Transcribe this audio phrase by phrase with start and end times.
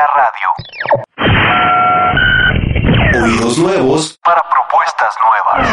[0.00, 0.48] Radio.
[3.24, 5.68] Oídos nuevos Para propuestas nuevas.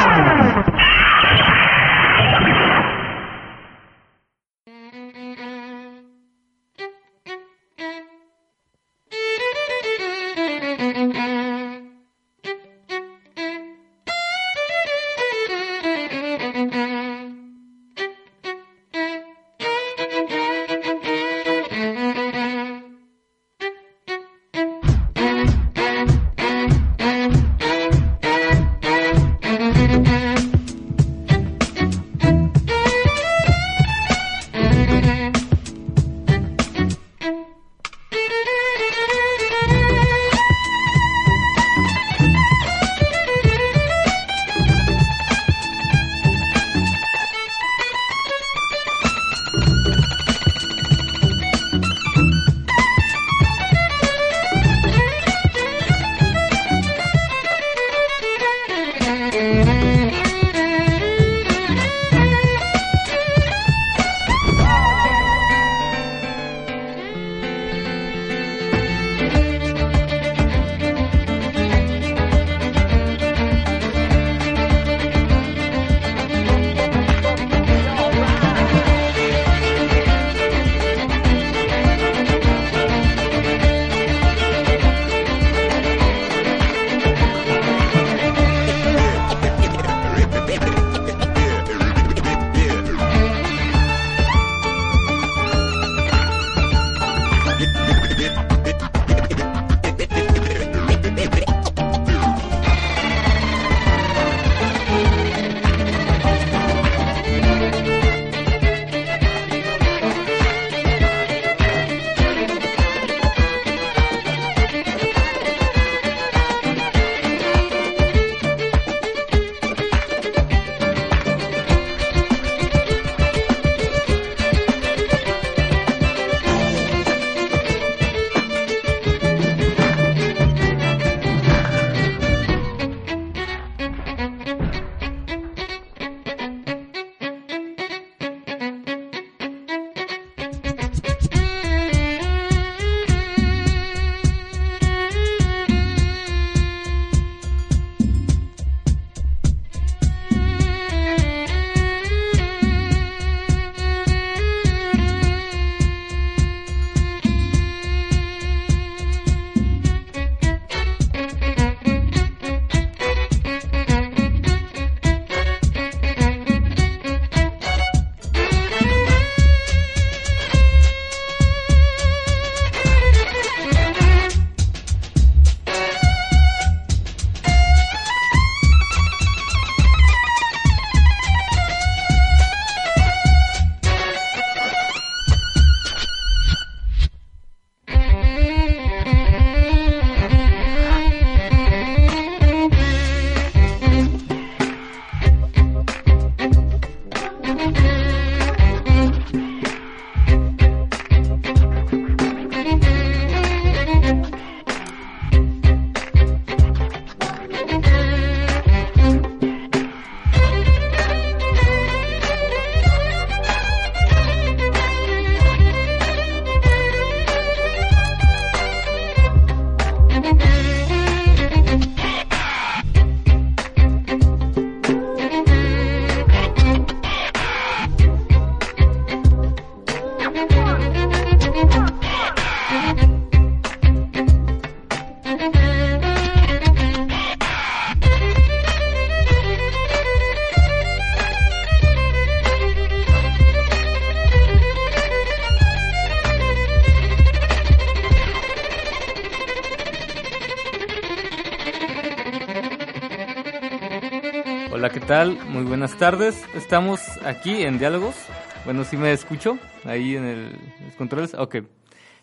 [255.60, 256.42] Muy buenas tardes.
[256.56, 258.16] Estamos aquí en Diálogos.
[258.64, 260.52] Bueno, si me escucho ahí en el,
[260.86, 261.34] los controles.
[261.34, 261.56] Ok.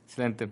[0.07, 0.49] Excelente.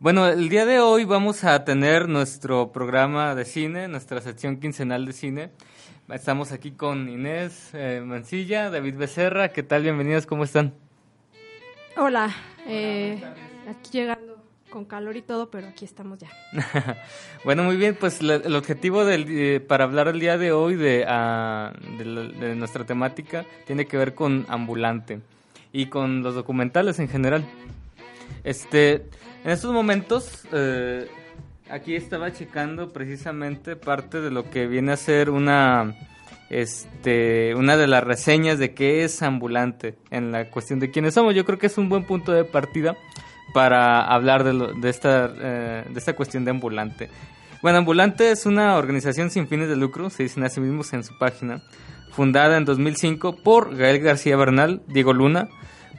[0.00, 5.06] Bueno, el día de hoy vamos a tener nuestro programa de cine, nuestra sección quincenal
[5.06, 5.50] de cine.
[6.10, 9.48] Estamos aquí con Inés eh, Mancilla, David Becerra.
[9.48, 9.84] ¿Qué tal?
[9.84, 10.74] Bienvenidos, ¿cómo están?
[11.96, 12.36] Hola,
[12.66, 13.18] eh,
[13.66, 14.15] aquí llegando
[14.76, 16.28] con calor y todo, pero aquí estamos ya.
[17.44, 20.74] bueno, muy bien, pues la- el objetivo del, eh, para hablar el día de hoy
[20.74, 25.20] de, ah, de nuestra temática tiene que ver con ambulante
[25.72, 27.42] y con los documentales en general.
[28.44, 28.96] Este,
[29.44, 31.08] en estos momentos, eh,
[31.70, 35.94] aquí estaba checando precisamente parte de lo que viene a ser una,
[36.50, 41.34] este, una de las reseñas de qué es ambulante en la cuestión de quiénes somos.
[41.34, 42.94] Yo creo que es un buen punto de partida
[43.56, 47.08] para hablar de, lo- de esta, eh, de esta cuestión de ambulante.
[47.62, 51.16] Bueno, Ambulante es una organización sin fines de lucro, se dicen así mismos en su
[51.16, 51.62] página,
[52.10, 55.48] fundada en 2005 por Gael García Bernal, Diego Luna,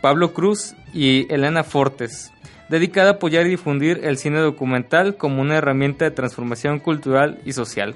[0.04, 2.32] Pablo Cruz y Elena Fortes,
[2.70, 7.54] dedicada a apoyar y difundir el cine documental como una herramienta de transformación cultural y
[7.54, 7.96] social.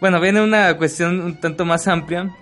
[0.00, 2.34] Bueno, viene una cuestión un tanto más amplia,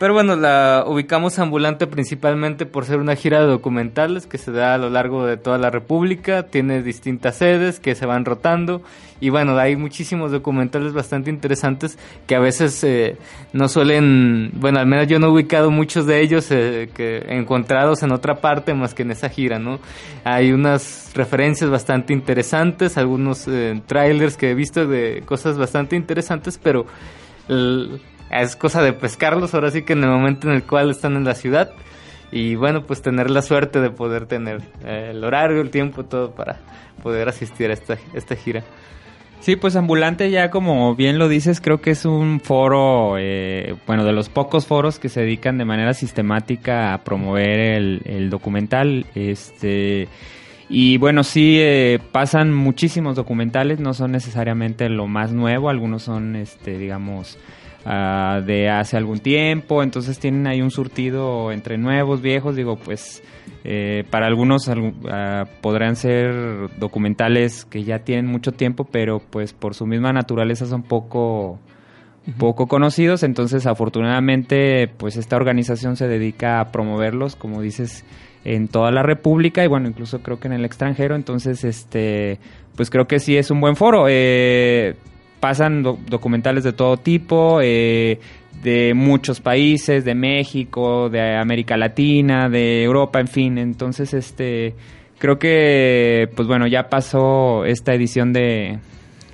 [0.00, 4.72] pero bueno, la ubicamos ambulante principalmente por ser una gira de documentales que se da
[4.72, 8.80] a lo largo de toda la República, tiene distintas sedes que se van rotando
[9.20, 13.18] y bueno, hay muchísimos documentales bastante interesantes que a veces eh,
[13.52, 18.02] no suelen, bueno, al menos yo no he ubicado muchos de ellos eh, que encontrados
[18.02, 19.80] en otra parte más que en esa gira, ¿no?
[20.24, 26.56] Hay unas referencias bastante interesantes, algunos eh, trailers que he visto de cosas bastante interesantes,
[26.56, 26.86] pero
[28.30, 31.24] es cosa de pescarlos ahora sí que en el momento en el cual están en
[31.24, 31.72] la ciudad
[32.32, 36.32] y bueno pues tener la suerte de poder tener eh, el horario, el tiempo, todo
[36.32, 36.58] para
[37.02, 38.62] poder asistir a esta, esta gira.
[39.40, 44.04] Sí, pues Ambulante ya como bien lo dices, creo que es un foro, eh, bueno,
[44.04, 49.06] de los pocos foros que se dedican de manera sistemática a promover el, el documental.
[49.14, 50.08] Este,
[50.68, 56.36] y bueno, sí, eh, pasan muchísimos documentales, no son necesariamente lo más nuevo, algunos son,
[56.36, 57.38] este, digamos,
[57.84, 63.22] ah, de hace algún tiempo, entonces tienen ahí un surtido entre nuevos, viejos, digo, pues
[63.64, 66.32] eh, para algunos algu- ah, podrán ser
[66.78, 71.58] documentales que ya tienen mucho tiempo, pero pues por su misma naturaleza son poco
[72.38, 78.04] poco conocidos, entonces afortunadamente pues esta organización se dedica a promoverlos, como dices,
[78.44, 82.38] en toda la República y bueno, incluso creo que en el extranjero, entonces este
[82.76, 84.04] pues creo que sí es un buen foro.
[84.08, 84.94] Eh,
[85.40, 88.20] pasan do- documentales de todo tipo, eh,
[88.62, 93.58] de muchos países, de México, de América Latina, de Europa, en fin.
[93.58, 94.74] Entonces, este,
[95.18, 98.78] creo que, pues bueno, ya pasó esta edición de,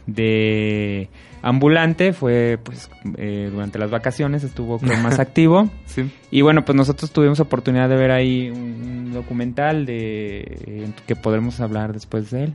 [0.06, 1.08] de
[1.42, 5.70] Ambulante, fue pues eh, durante las vacaciones, estuvo creo, más activo.
[5.86, 6.10] Sí.
[6.30, 8.58] Y bueno, pues nosotros tuvimos oportunidad de ver ahí un,
[9.06, 12.54] un documental de eh, que podremos hablar después de él.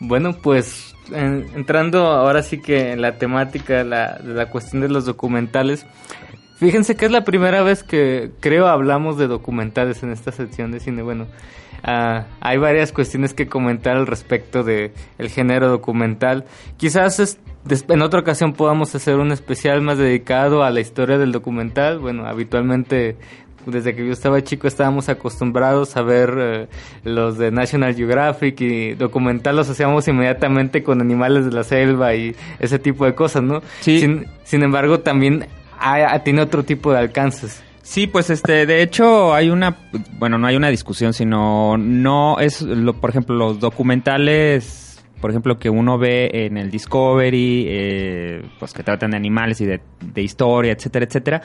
[0.00, 4.88] Bueno, pues en- entrando ahora sí que en la temática de la, la cuestión de
[4.88, 5.86] los documentales,
[6.56, 10.80] fíjense que es la primera vez que creo hablamos de documentales en esta sección de
[10.80, 11.02] cine.
[11.02, 11.26] Bueno,
[11.82, 14.92] ah, hay varias cuestiones que comentar al respecto de
[15.28, 16.44] género documental.
[16.76, 17.38] Quizás es-
[17.88, 21.98] en otra ocasión podamos hacer un especial más dedicado a la historia del documental.
[21.98, 23.16] Bueno, habitualmente
[23.66, 26.66] desde que yo estaba chico estábamos acostumbrados a ver eh,
[27.04, 32.34] los de National Geographic y documental los hacíamos inmediatamente con animales de la selva y
[32.60, 33.62] ese tipo de cosas, ¿no?
[33.80, 34.00] Sí.
[34.00, 35.46] Sin, sin embargo, también
[35.78, 37.62] ha- tiene otro tipo de alcances.
[37.82, 39.76] Sí, pues este, de hecho hay una,
[40.18, 45.58] bueno, no hay una discusión, sino no es, lo, por ejemplo, los documentales, por ejemplo,
[45.58, 50.22] que uno ve en el Discovery, eh, pues que tratan de animales y de, de
[50.22, 51.42] historia, etcétera, etcétera.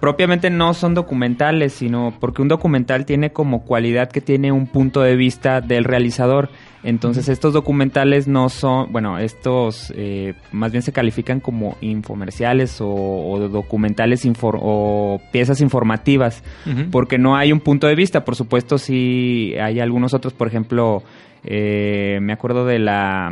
[0.00, 5.02] Propiamente no son documentales, sino porque un documental tiene como cualidad que tiene un punto
[5.02, 6.48] de vista del realizador.
[6.82, 12.88] Entonces estos documentales no son, bueno, estos eh, más bien se califican como infomerciales o,
[12.88, 16.42] o documentales infor- o piezas informativas,
[16.90, 18.24] porque no hay un punto de vista.
[18.24, 21.02] Por supuesto, sí hay algunos otros, por ejemplo,
[21.44, 23.30] eh, me acuerdo de la,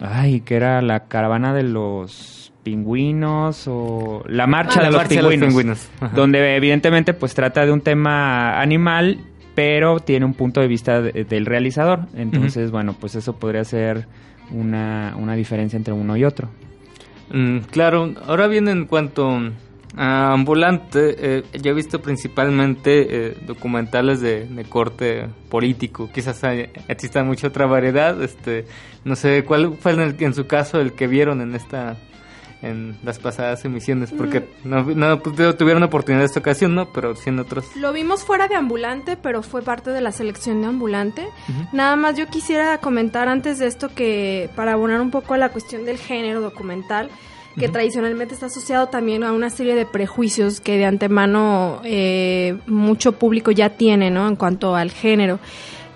[0.00, 2.37] ay, que era la caravana de los
[2.68, 5.88] pingüinos o la marcha, Ah, la de, los marcha de los pingüinos.
[6.00, 6.14] Ajá.
[6.14, 9.18] donde evidentemente pues trata de un tema animal,
[9.54, 12.00] pero tiene un punto de vista de- del realizador.
[12.14, 14.06] Entonces, bueno, pues eso podría ser
[14.52, 16.48] una, una diferencia entre uno y otro.
[17.30, 19.38] Mm, claro, ahora bien en cuanto
[19.96, 26.68] a ambulante, eh, yo he visto principalmente eh, documentales de, de corte político, quizás hay-
[26.88, 28.64] exista mucha otra variedad, este,
[29.04, 31.96] no sé, ¿cuál fue en, el- en su caso el que vieron en esta
[32.62, 36.92] en las pasadas emisiones, porque no, no pu- tuvieron oportunidad esta ocasión, ¿no?
[36.92, 37.64] Pero sí en otros.
[37.76, 41.28] Lo vimos fuera de Ambulante, pero fue parte de la selección de Ambulante.
[41.72, 45.50] Nada más yo quisiera comentar antes de esto que para abonar un poco a la
[45.50, 47.10] cuestión del género documental,
[47.56, 53.12] que tradicionalmente está asociado también a una serie de prejuicios que de antemano eh, mucho
[53.12, 54.28] público ya tiene, ¿no?
[54.28, 55.40] En cuanto al género.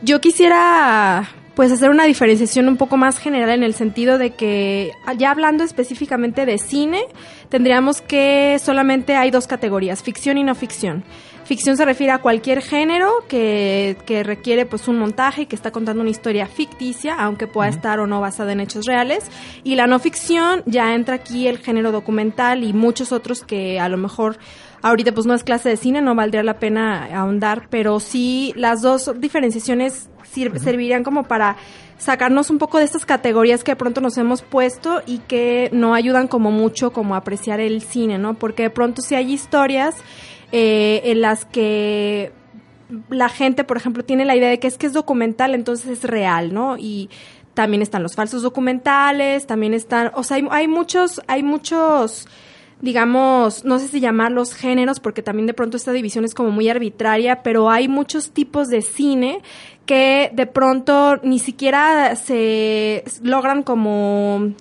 [0.02, 4.92] Yo quisiera pues hacer una diferenciación un poco más general en el sentido de que
[5.18, 7.04] ya hablando específicamente de cine,
[7.48, 11.04] tendríamos que solamente hay dos categorías, ficción y no ficción.
[11.44, 15.72] Ficción se refiere a cualquier género que, que requiere pues un montaje y que está
[15.72, 19.28] contando una historia ficticia, aunque pueda estar o no basada en hechos reales.
[19.64, 23.88] Y la no ficción ya entra aquí el género documental y muchos otros que a
[23.88, 24.38] lo mejor
[24.82, 28.82] ahorita pues no es clase de cine, no valdría la pena ahondar, pero sí las
[28.82, 31.56] dos diferenciaciones sir- servirían como para
[31.98, 35.94] sacarnos un poco de estas categorías que de pronto nos hemos puesto y que no
[35.94, 38.34] ayudan como mucho como a apreciar el cine, ¿no?
[38.34, 39.94] Porque de pronto sí hay historias
[40.50, 42.32] eh, en las que
[43.08, 46.04] la gente, por ejemplo, tiene la idea de que es que es documental, entonces es
[46.04, 46.76] real, ¿no?
[46.76, 47.08] Y
[47.54, 52.26] también están los falsos documentales, también están, o sea, hay, hay muchos, hay muchos,
[52.82, 56.68] digamos, no sé si llamarlos géneros, porque también de pronto esta división es como muy
[56.68, 59.40] arbitraria, pero hay muchos tipos de cine
[59.86, 64.52] que de pronto ni siquiera se logran como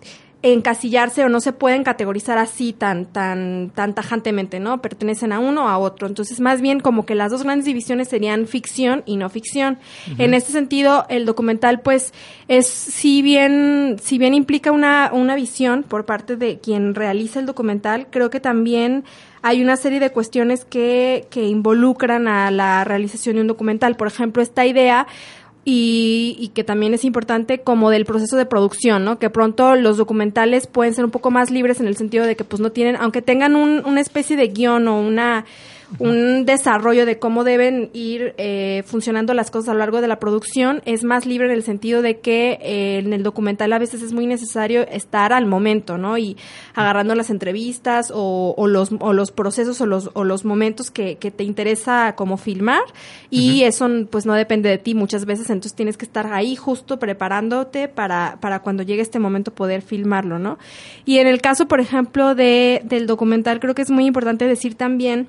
[0.43, 4.81] encasillarse o no se pueden categorizar así tan tan tan tajantemente, ¿no?
[4.81, 6.07] Pertenecen a uno o a otro.
[6.07, 9.77] Entonces, más bien como que las dos grandes divisiones serían ficción y no ficción.
[10.17, 12.13] En este sentido, el documental pues
[12.48, 17.45] es si bien si bien implica una una visión por parte de quien realiza el
[17.45, 19.03] documental, creo que también
[19.43, 23.95] hay una serie de cuestiones que, que involucran a la realización de un documental.
[23.95, 25.07] Por ejemplo, esta idea
[25.63, 29.20] y, y que también es importante como del proceso de producción, ¿no?
[29.20, 32.44] Que pronto los documentales pueden ser un poco más libres en el sentido de que
[32.44, 35.46] pues no tienen, aunque tengan un, una especie de guion o una
[36.00, 40.19] un desarrollo de cómo deben ir eh, funcionando las cosas a lo largo de la
[40.19, 44.01] producción es más libre en el sentido de que eh, en el documental a veces
[44.01, 46.17] es muy necesario estar al momento, ¿no?
[46.17, 46.38] Y
[46.74, 51.17] agarrando las entrevistas o, o los, o los procesos o los, o los momentos que,
[51.17, 52.83] que te interesa como filmar
[53.29, 57.00] y eso pues no depende de ti muchas veces, entonces tienes que estar ahí justo
[57.00, 60.57] preparándote para, para cuando llegue este momento poder filmarlo, ¿no?
[61.05, 64.75] Y en el caso, por ejemplo, de, del documental creo que es muy importante decir
[64.75, 65.27] también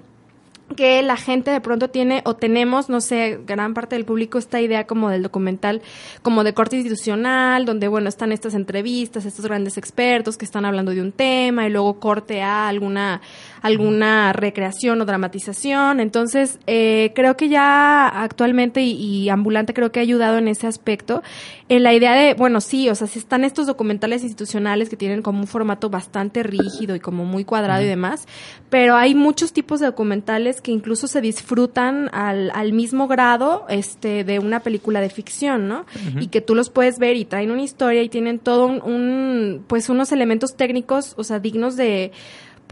[0.75, 4.61] que la gente de pronto tiene o tenemos, no sé, gran parte del público esta
[4.61, 5.83] idea como del documental
[6.23, 10.93] como de corte institucional, donde bueno, están estas entrevistas, estos grandes expertos que están hablando
[10.93, 13.21] de un tema y luego corte a alguna
[13.63, 16.01] alguna recreación o dramatización.
[16.01, 20.67] Entonces, eh, creo que ya actualmente y, y Ambulante creo que ha ayudado en ese
[20.67, 21.23] aspecto,
[21.69, 25.23] en la idea de, bueno, sí, o sea, si están estos documentales institucionales que tienen
[25.23, 28.27] como un formato bastante rígido y como muy cuadrado y demás,
[28.69, 34.25] pero hay muchos tipos de documentales que incluso se disfrutan al, al mismo grado este
[34.25, 35.87] de una película de ficción, ¿no?
[36.19, 39.65] Y que tú los puedes ver y traen una historia y tienen todo un, un
[39.67, 42.13] pues unos elementos técnicos, o sea, dignos de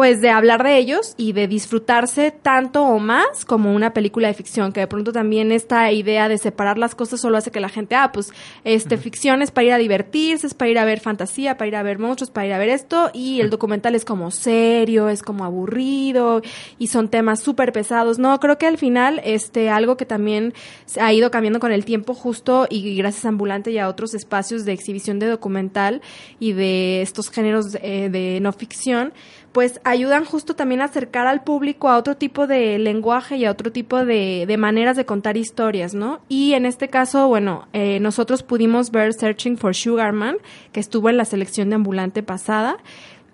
[0.01, 4.33] pues de hablar de ellos y de disfrutarse tanto o más como una película de
[4.33, 7.69] ficción, que de pronto también esta idea de separar las cosas solo hace que la
[7.69, 8.33] gente, ah, pues
[8.65, 11.77] este ficción es para ir a divertirse, es para ir a ver fantasía, para ir
[11.77, 15.23] a ver monstruos, para ir a ver esto y el documental es como serio, es
[15.23, 16.41] como aburrido
[16.79, 18.19] y son temas súper pesados.
[18.19, 20.55] No, creo que al final este algo que también
[20.87, 24.15] se ha ido cambiando con el tiempo justo y gracias a Ambulante y a otros
[24.15, 26.01] espacios de exhibición de documental
[26.39, 29.13] y de estos géneros eh, de no ficción,
[29.53, 33.51] pues ayudan justo también a acercar al público a otro tipo de lenguaje y a
[33.51, 36.21] otro tipo de, de maneras de contar historias, ¿no?
[36.29, 40.37] Y en este caso, bueno, eh, nosotros pudimos ver Searching for Sugarman,
[40.73, 42.77] que estuvo en la selección de ambulante pasada.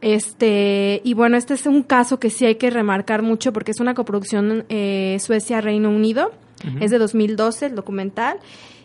[0.00, 3.80] Este, y bueno, este es un caso que sí hay que remarcar mucho porque es
[3.80, 6.32] una coproducción eh, Suecia-Reino Unido.
[6.80, 8.38] Es de 2012 el documental.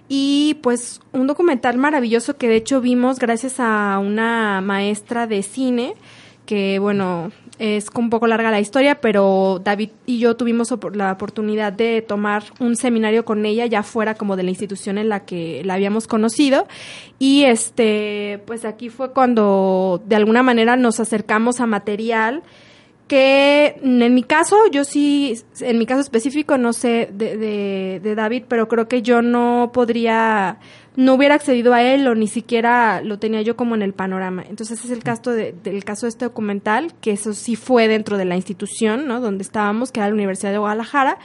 [0.09, 5.95] Y pues un documental maravilloso que de hecho vimos gracias a una maestra de cine
[6.45, 11.71] que bueno, es un poco larga la historia, pero David y yo tuvimos la oportunidad
[11.71, 15.61] de tomar un seminario con ella ya fuera como de la institución en la que
[15.63, 16.67] la habíamos conocido.
[17.19, 22.41] Y este pues aquí fue cuando de alguna manera nos acercamos a material
[23.11, 28.45] que en mi caso, yo sí, en mi caso específico, no sé de, de David,
[28.47, 30.59] pero creo que yo no podría,
[30.95, 34.43] no hubiera accedido a él o ni siquiera lo tenía yo como en el panorama.
[34.49, 37.87] Entonces ese es el caso de, del caso de este documental, que eso sí fue
[37.87, 39.21] dentro de la institución, ¿no?
[39.21, 41.17] Donde estábamos, que era la Universidad de Guadalajara.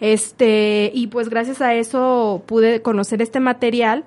[0.00, 4.04] Este, y pues gracias a eso pude conocer este material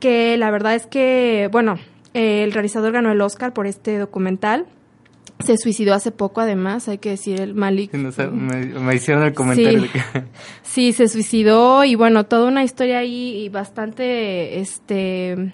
[0.00, 1.78] que la verdad es que, bueno,
[2.14, 4.66] el realizador ganó el Oscar por este documental
[5.40, 7.92] Se suicidó hace poco, además, hay que decir, el Malik.
[7.94, 9.88] No sé, me, me hicieron el comentario Sí.
[10.12, 10.24] que...
[10.62, 15.52] Sí, se suicidó y bueno, toda una historia ahí bastante, este,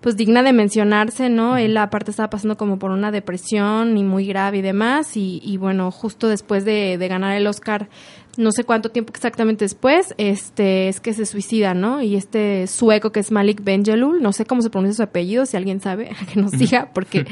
[0.00, 1.56] pues digna de mencionarse, ¿no?
[1.56, 5.58] Él aparte estaba pasando como por una depresión y muy grave y demás y, y
[5.58, 7.88] bueno, justo después de, de ganar el Oscar,
[8.36, 12.02] no sé cuánto tiempo exactamente después, este, es que se suicida, ¿no?
[12.02, 15.56] Y este sueco que es Malik Benjelul, no sé cómo se pronuncia su apellido, si
[15.56, 17.26] alguien sabe, que nos diga, porque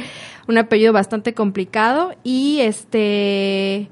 [0.48, 3.88] un apellido bastante complicado y este,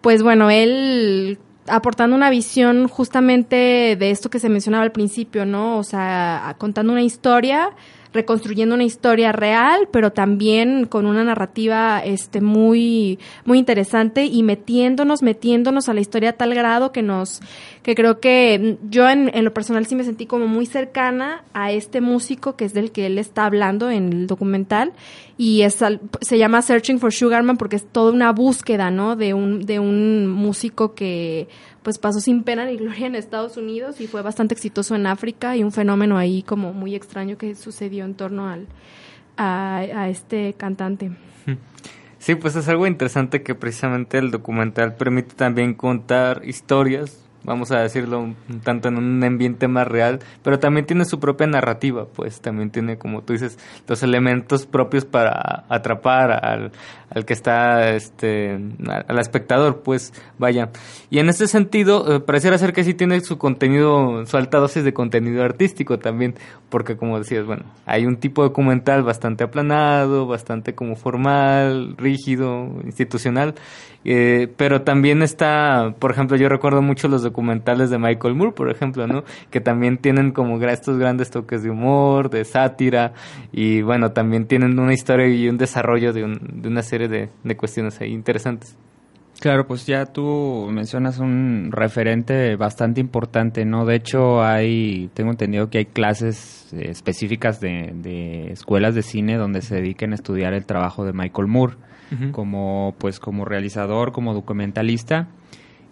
[0.00, 5.78] pues bueno, él aportando una visión justamente de esto que se mencionaba al principio, ¿no?
[5.78, 7.70] O sea, contando una historia,
[8.12, 15.22] reconstruyendo una historia real, pero también con una narrativa este muy muy interesante y metiéndonos,
[15.22, 17.40] metiéndonos a la historia a tal grado que nos
[17.82, 21.72] que creo que yo en, en lo personal sí me sentí como muy cercana a
[21.72, 24.92] este músico que es del que él está hablando en el documental
[25.40, 25.78] y es
[26.20, 29.16] se llama Searching for Sugarman porque es toda una búsqueda, ¿no?
[29.16, 31.48] De un de un músico que
[31.82, 35.56] pues pasó sin pena ni gloria en Estados Unidos y fue bastante exitoso en África
[35.56, 38.66] y un fenómeno ahí como muy extraño que sucedió en torno al
[39.36, 41.12] a, a este cantante.
[42.18, 47.80] Sí, pues es algo interesante que precisamente el documental permite también contar historias, vamos a
[47.80, 52.42] decirlo un tanto en un ambiente más real, pero también tiene su propia narrativa, pues
[52.42, 53.58] también tiene, como tú dices,
[53.88, 56.72] los elementos propios para atrapar al,
[57.10, 58.58] al que está, este,
[59.08, 60.70] al espectador, pues vaya.
[61.10, 64.84] Y en ese sentido, eh, pareciera ser que sí tiene su contenido, su alta dosis
[64.84, 66.34] de contenido artístico también,
[66.68, 73.54] porque como decías, bueno, hay un tipo documental bastante aplanado, bastante como formal, rígido, institucional,
[74.04, 78.70] eh, pero también está, por ejemplo, yo recuerdo mucho los documentales de Michael Moore, por
[78.70, 79.24] ejemplo, ¿no?
[79.50, 83.12] Que también tienen como estos grandes toques de humor, de sátira,
[83.52, 87.28] y bueno, también tienen una historia y un desarrollo de, un- de una serie de,
[87.42, 88.76] de cuestiones ahí interesantes.
[89.40, 93.86] Claro, pues ya tú mencionas un referente bastante importante, ¿no?
[93.86, 99.38] De hecho, hay, tengo entendido que hay clases eh, específicas de, de escuelas de cine
[99.38, 101.74] donde se dediquen a estudiar el trabajo de Michael Moore
[102.32, 105.28] como, pues, como realizador, como documentalista.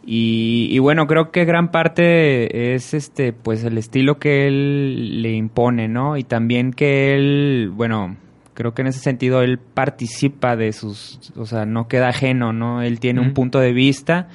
[0.05, 5.33] Y, y bueno, creo que gran parte es este, pues el estilo que él le
[5.33, 6.16] impone, ¿no?
[6.16, 8.16] Y también que él, bueno,
[8.59, 12.83] creo que en ese sentido él participa de sus, o sea, no queda ajeno, ¿no?
[12.83, 14.27] Él tiene un punto de vista,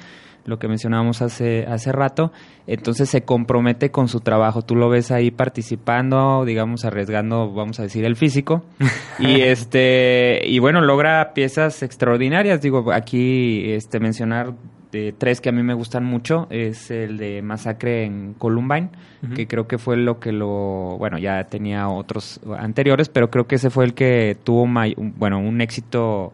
[0.46, 2.32] lo que mencionábamos hace, hace rato,
[2.66, 4.62] entonces se compromete con su trabajo.
[4.62, 8.64] Tú lo ves ahí participando, digamos, arriesgando, vamos a decir, el físico.
[9.18, 12.62] y este, y bueno, logra piezas extraordinarias.
[12.62, 14.54] Digo, aquí este mencionar
[14.94, 18.88] de tres que a mí me gustan mucho es el de Masacre en Columbine,
[19.34, 23.56] que creo que fue lo que lo, bueno, ya tenía otros anteriores, pero creo que
[23.56, 26.32] ese fue el que tuvo may- un- bueno, un éxito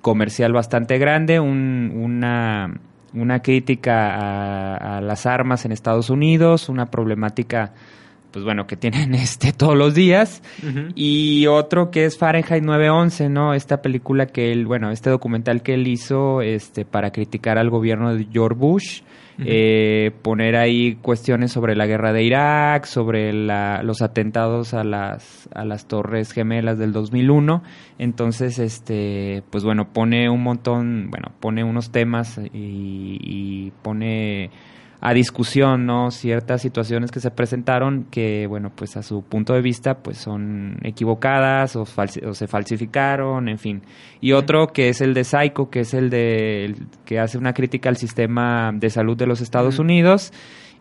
[0.00, 2.74] comercial bastante grande, un- una
[3.12, 7.72] una crítica a, a las armas en Estados Unidos, una problemática
[8.30, 10.42] pues bueno, que tienen este todos los días.
[10.94, 13.54] Y otro que es Fahrenheit 911, ¿no?
[13.54, 18.14] Esta película que él, bueno, este documental que él hizo este, para criticar al gobierno
[18.14, 19.00] de George Bush,
[19.42, 25.48] eh, poner ahí cuestiones sobre la guerra de Irak, sobre la- los atentados a las,
[25.54, 27.62] a las torres gemelas del 2001.
[27.98, 34.50] Entonces, este, pues bueno, pone un montón, bueno, pone unos temas y, y pone
[35.02, 36.10] a discusión, ¿no?
[36.10, 40.76] Ciertas situaciones que se presentaron que, bueno, pues a su punto de vista, pues son
[40.82, 43.82] equivocadas o, falsi- o se falsificaron, en fin.
[44.20, 47.54] Y otro que es el de Psycho, que es el de el que hace una
[47.54, 50.32] crítica al sistema de salud de los Estados Unidos.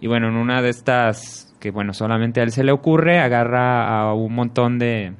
[0.01, 4.01] Y bueno, en una de estas que, bueno, solamente a él se le ocurre, agarra
[4.01, 5.13] a un montón de,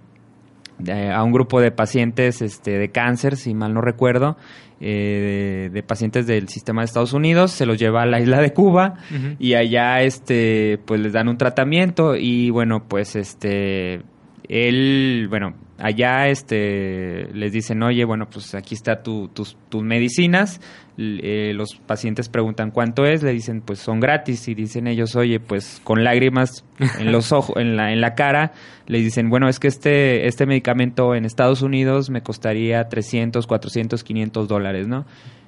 [0.88, 4.38] a un grupo de pacientes este, de cáncer, si mal no recuerdo,
[4.82, 8.42] eh, de, de pacientes del sistema de Estados Unidos, se los lleva a la isla
[8.42, 8.96] de Cuba
[9.38, 14.02] y allá este pues les dan un tratamiento y bueno, pues este
[14.48, 20.62] él, bueno, allá este les dicen, "Oye, bueno, pues aquí está tu- tus, tus medicinas."
[20.98, 25.40] Eh, los pacientes preguntan cuánto es, le dicen, "Pues son gratis." Y dicen ellos, "Oye,
[25.40, 26.66] pues con lágrimas
[27.00, 28.52] en los ojos, en la en la cara."
[28.88, 34.04] Le dicen, "Bueno, es que este este medicamento en Estados Unidos me costaría 300, 400,
[34.04, 35.06] 500 dólares, ¿no?"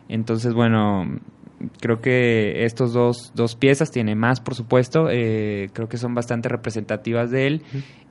[0.10, 1.20] Entonces, bueno,
[1.80, 6.50] creo que estos dos, dos piezas, tiene más por supuesto, eh, creo que son bastante
[6.50, 7.64] representativas de él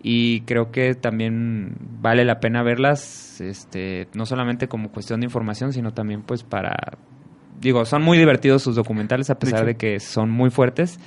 [0.02, 5.72] y creo que también vale la pena verlas, este, no solamente como cuestión de información,
[5.72, 6.74] sino también pues para,
[7.60, 10.98] digo, son muy divertidos sus documentales a pesar de que son muy fuertes,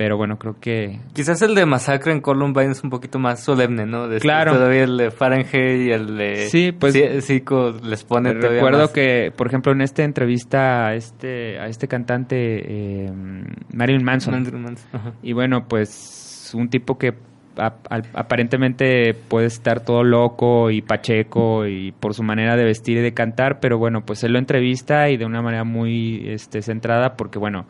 [0.00, 3.84] pero bueno, creo que Quizás el de Masacre en Columbine es un poquito más solemne,
[3.84, 4.08] ¿no?
[4.18, 4.54] Claro.
[4.54, 5.54] Todavía el de Fahrenheit
[5.88, 8.90] y el de Sí, pues- Zico les pone todavía Recuerdo más.
[8.92, 13.12] que, por ejemplo, en esta entrevista a este, a este cantante eh,
[13.74, 15.12] Marilyn Manson, Manson, Manson, ajá.
[15.22, 17.12] y bueno, pues un tipo que
[18.14, 23.12] aparentemente puede estar todo loco y pacheco y por su manera de vestir y de
[23.12, 27.38] cantar, pero bueno, pues él lo entrevista y de una manera muy este, centrada porque
[27.38, 27.66] bueno,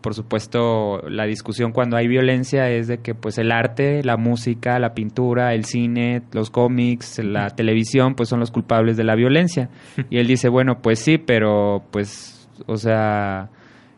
[0.00, 4.78] por supuesto la discusión cuando hay violencia es de que pues el arte, la música,
[4.78, 9.68] la pintura, el cine, los cómics, la televisión pues son los culpables de la violencia.
[10.08, 13.50] Y él dice, bueno, pues sí, pero pues, o sea...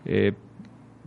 [0.05, 0.33] Eh,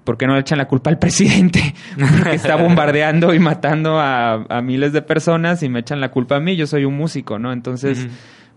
[0.05, 1.73] ¿por qué no le echan la culpa al presidente?
[1.97, 6.37] Porque está bombardeando y matando a, a miles de personas y me echan la culpa
[6.37, 7.51] a mí, yo soy un músico, ¿no?
[7.51, 8.07] Entonces,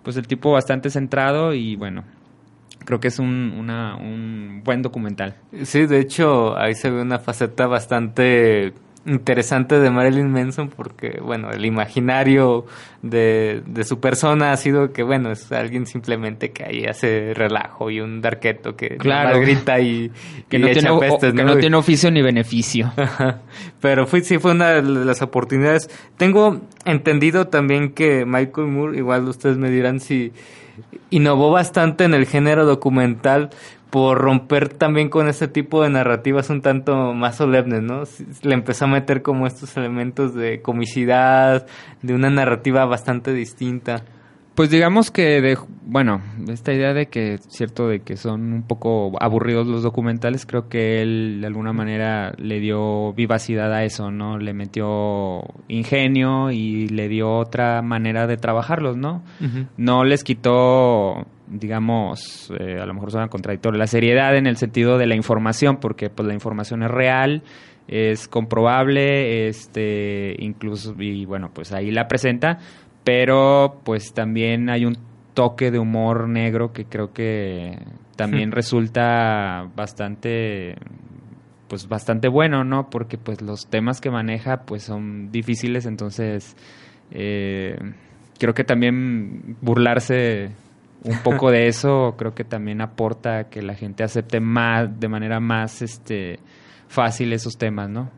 [0.03, 2.05] pues el tipo bastante centrado y bueno,
[2.88, 5.35] creo que es un, una- un buen documental.
[5.64, 8.72] Sí, de hecho, ahí se ve una faceta bastante
[9.05, 12.64] interesante de Marilyn Manson porque, bueno, el imaginario
[13.03, 17.90] de, de su persona ha sido que, bueno, es alguien simplemente que ahí hace relajo
[17.90, 19.40] y un darqueto que Claro.
[19.40, 20.11] grita y,
[20.48, 21.55] Que, y no echa tiene, o- pestes, que ¿no?
[21.55, 22.90] no tiene oficio ni beneficio.
[22.96, 23.40] Ajá.
[23.81, 25.90] Pero fue, sí fue una de las oportunidades.
[26.16, 30.33] Tengo entendido también que Michael Moore, igual ustedes me dirán si
[31.10, 33.50] innovó bastante en el género documental
[33.90, 38.02] por romper también con ese tipo de narrativas un tanto más solemnes, ¿no?
[38.42, 41.66] Le empezó a meter como estos elementos de comicidad,
[42.02, 44.04] de una narrativa bastante distinta.
[44.59, 49.12] Pues digamos que, de, bueno, esta idea de que, cierto, de que son un poco
[49.21, 54.37] aburridos los documentales, creo que él de alguna manera le dio vivacidad a eso, ¿no?
[54.37, 59.23] Le metió ingenio y le dio otra manera de trabajarlos, ¿no?
[59.77, 64.99] No les quitó, digamos, eh, a lo mejor suena contradictorio, la seriedad en el sentido
[64.99, 67.44] de la información, porque pues la información es real,
[67.87, 72.59] es comprobable, este, incluso, y bueno, pues ahí la presenta,
[73.04, 74.96] pero pues también hay un
[75.34, 77.78] toque de humor negro que creo que
[78.16, 80.74] también resulta bastante
[81.68, 82.90] pues bastante bueno, ¿no?
[82.90, 86.56] Porque pues los temas que maneja pues son difíciles, entonces
[87.11, 87.78] eh,
[88.38, 90.50] creo que también burlarse
[91.04, 95.08] un poco de eso creo que también aporta a que la gente acepte más de
[95.08, 96.40] manera más este
[96.88, 98.11] fácil esos temas, ¿no?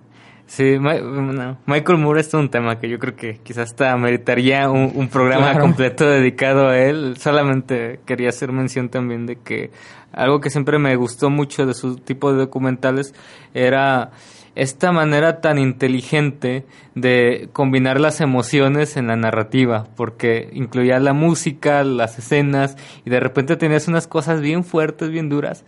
[0.53, 4.69] Sí, Ma- bueno, Michael Moore es un tema que yo creo que quizás hasta meritaría
[4.69, 5.61] un, un programa Claro.
[5.61, 7.15] completo dedicado a él.
[7.19, 9.71] Solamente quería hacer mención también de que
[10.13, 13.15] algo que siempre me gustó mucho de su tipo de documentales
[13.55, 14.11] era
[14.55, 21.85] esta manera tan inteligente de combinar las emociones en la narrativa, porque incluía la música,
[21.85, 25.65] las escenas, y de repente tenías unas cosas bien fuertes, bien duras,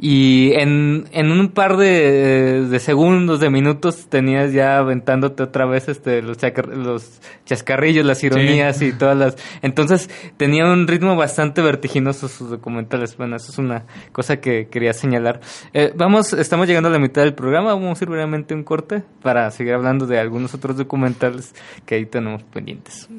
[0.00, 5.88] y en, en un par de, de segundos, de minutos, tenías ya aventándote otra vez
[5.88, 9.36] este, los, chacar- los chascarrillos, las ironías y todas las...
[9.60, 13.16] Entonces tenía un ritmo bastante vertiginoso sus documentales.
[13.16, 15.40] Bueno, eso es una cosa que quería señalar.
[15.72, 18.64] Eh, vamos, estamos llegando a la mitad del programa, vamos a ir brevemente a un
[18.64, 21.54] corte para seguir hablando de algunos otros documentales
[21.86, 23.08] que ahí tenemos pendientes.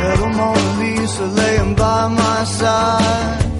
[0.00, 3.50] Little Mona Lisa laying by my side.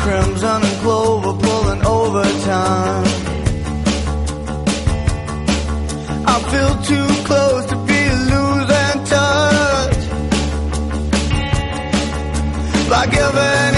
[0.00, 3.27] Crimson and clover pulling overtime.
[12.98, 13.77] like giving.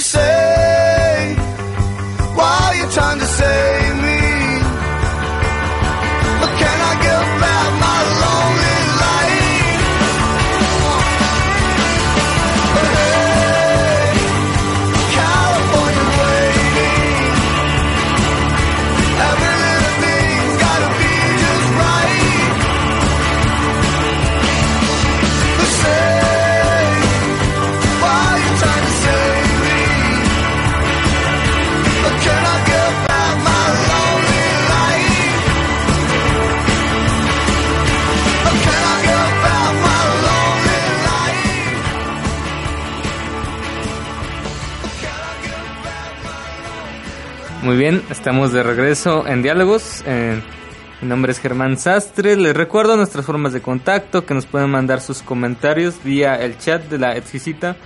[0.00, 0.49] said
[47.70, 50.02] Muy bien, estamos de regreso en Diálogos.
[50.04, 50.40] Eh,
[51.02, 52.34] mi nombre es Germán Sastre.
[52.34, 56.82] Les recuerdo nuestras formas de contacto, que nos pueden mandar sus comentarios vía el chat
[56.90, 57.76] de la exquisita.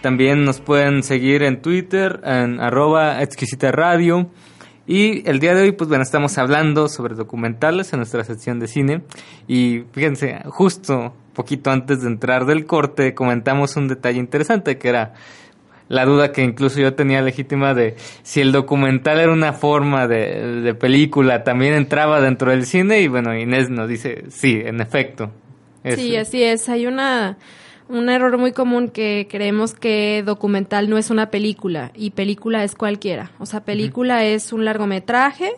[0.00, 4.30] También nos pueden seguir en Twitter, en arroba exquisita radio.
[4.86, 8.68] Y el día de hoy, pues bueno, estamos hablando sobre documentales en nuestra sección de
[8.68, 9.02] cine.
[9.48, 15.14] Y fíjense, justo poquito antes de entrar del corte, comentamos un detalle interesante que era
[15.92, 20.62] la duda que incluso yo tenía legítima de si el documental era una forma de,
[20.62, 23.00] de película, también entraba dentro del cine.
[23.02, 25.30] Y bueno, Inés nos dice, sí, en efecto.
[25.84, 26.68] Es- Sí, así es.
[26.70, 27.36] Hay una
[27.92, 32.74] un error muy común que creemos que documental no es una película y película es
[32.74, 33.32] cualquiera.
[33.38, 35.52] O sea, película es un largometraje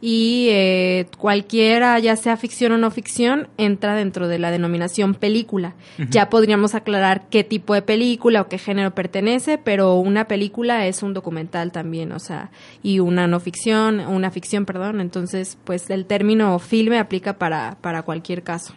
[0.00, 5.74] y eh, cualquiera, ya sea ficción o no ficción, entra dentro de la denominación película.
[6.10, 11.02] Ya podríamos aclarar qué tipo de película o qué género pertenece, pero una película es
[11.02, 12.50] un documental también, o sea,
[12.82, 15.00] y una no ficción, una ficción, perdón.
[15.00, 18.74] Entonces, pues el término filme aplica para, para cualquier caso.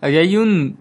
[0.00, 0.76] Ahí hay un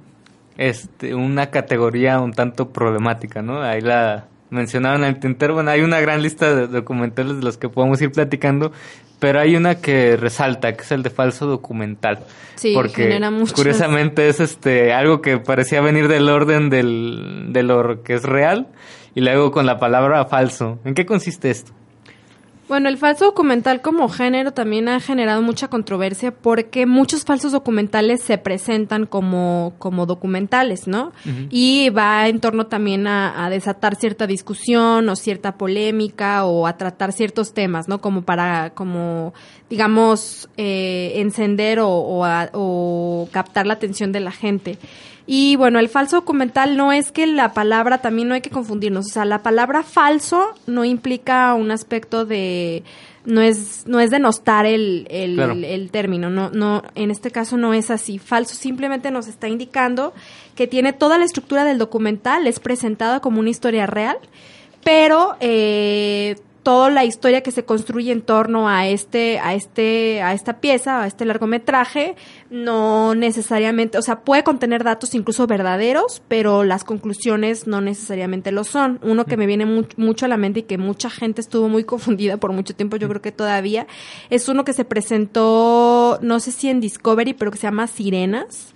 [0.57, 3.61] este una categoría un tanto problemática, ¿no?
[3.61, 7.69] Ahí la mencionaban al tintero, bueno, hay una gran lista de documentales de los que
[7.69, 8.71] podemos ir platicando,
[9.19, 12.19] pero hay una que resalta, que es el de falso documental.
[12.55, 17.63] Sí, porque genera muchas- curiosamente es este algo que parecía venir del orden del, de
[17.63, 18.67] lo que es real
[19.15, 20.79] y luego con la palabra falso.
[20.83, 21.71] ¿En qué consiste esto?
[22.71, 28.21] Bueno, el falso documental como género también ha generado mucha controversia porque muchos falsos documentales
[28.21, 31.11] se presentan como, como documentales, ¿no?
[31.49, 36.77] Y va en torno también a, a desatar cierta discusión o cierta polémica o a
[36.77, 37.99] tratar ciertos temas, ¿no?
[37.99, 39.33] Como para, como,
[39.69, 44.77] digamos, eh, encender o, o a- o captar la atención de la gente.
[45.27, 49.05] Y bueno, el falso documental no es que la palabra, también no hay que confundirnos,
[49.05, 52.83] o sea, la palabra falso no implica un aspecto de,
[53.25, 55.53] no es, no es denostar el, el, Claro.
[55.53, 58.17] el término, no, no, en este caso no es así.
[58.17, 60.13] Falso simplemente nos está indicando
[60.55, 64.17] que tiene toda la estructura del documental, es presentada como una historia real,
[64.83, 70.33] pero eh, toda la historia que se construye en torno a este, a este, a
[70.33, 72.15] esta pieza, a este largometraje,
[72.49, 78.63] no necesariamente, o sea, puede contener datos incluso verdaderos, pero las conclusiones no necesariamente lo
[78.63, 78.99] son.
[79.01, 81.83] Uno que me viene mu- mucho a la mente y que mucha gente estuvo muy
[81.91, 83.87] confundida por mucho tiempo, yo creo que todavía,
[84.29, 88.73] es uno que se presentó, no sé si en Discovery, pero que se llama Sirenas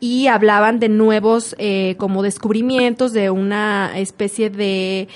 [0.00, 5.08] y hablaban de nuevos eh, como descubrimientos de una especie de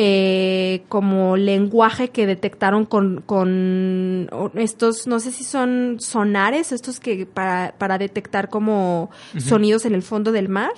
[0.00, 7.26] eh, como lenguaje que detectaron con, con estos, no sé si son sonares, estos que
[7.26, 10.70] para, para detectar como sonidos en el fondo del mar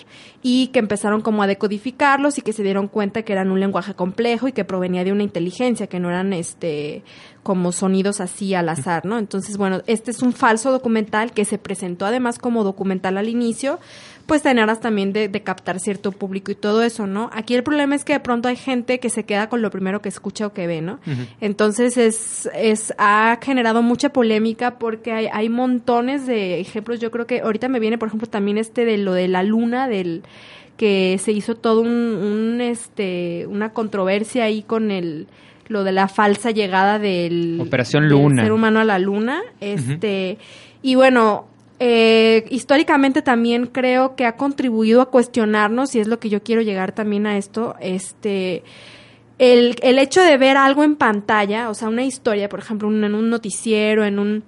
[0.43, 3.93] y que empezaron como a decodificarlos y que se dieron cuenta que eran un lenguaje
[3.93, 7.03] complejo y que provenía de una inteligencia, que no eran este
[7.43, 9.19] como sonidos así al azar, ¿no?
[9.19, 13.81] Entonces, bueno, este es un falso documental que se presentó además como documental al inicio,
[14.31, 17.31] pues tener también de, de captar cierto público y todo eso, ¿no?
[17.33, 20.01] Aquí el problema es que de pronto hay gente que se queda con lo primero
[20.01, 21.01] que escucha o que ve, ¿no?
[21.41, 27.01] Entonces es, es, ha generado mucha polémica porque hay, hay montones de ejemplos.
[27.01, 29.89] Yo creo que ahorita me viene, por ejemplo, también este de lo de la luna,
[29.89, 30.23] del
[30.77, 35.27] que se hizo todo un, un este, una controversia ahí con el
[35.67, 38.45] lo de la falsa llegada del, Operación del Luna.
[38.45, 40.39] ser humano a la luna, este,
[40.83, 41.47] y bueno,
[41.81, 46.61] eh, históricamente también creo que ha contribuido a cuestionarnos, y es lo que yo quiero
[46.61, 48.63] llegar también a esto, este,
[49.39, 53.15] el, el hecho de ver algo en pantalla, o sea, una historia, por ejemplo, en
[53.15, 54.45] un noticiero, en un...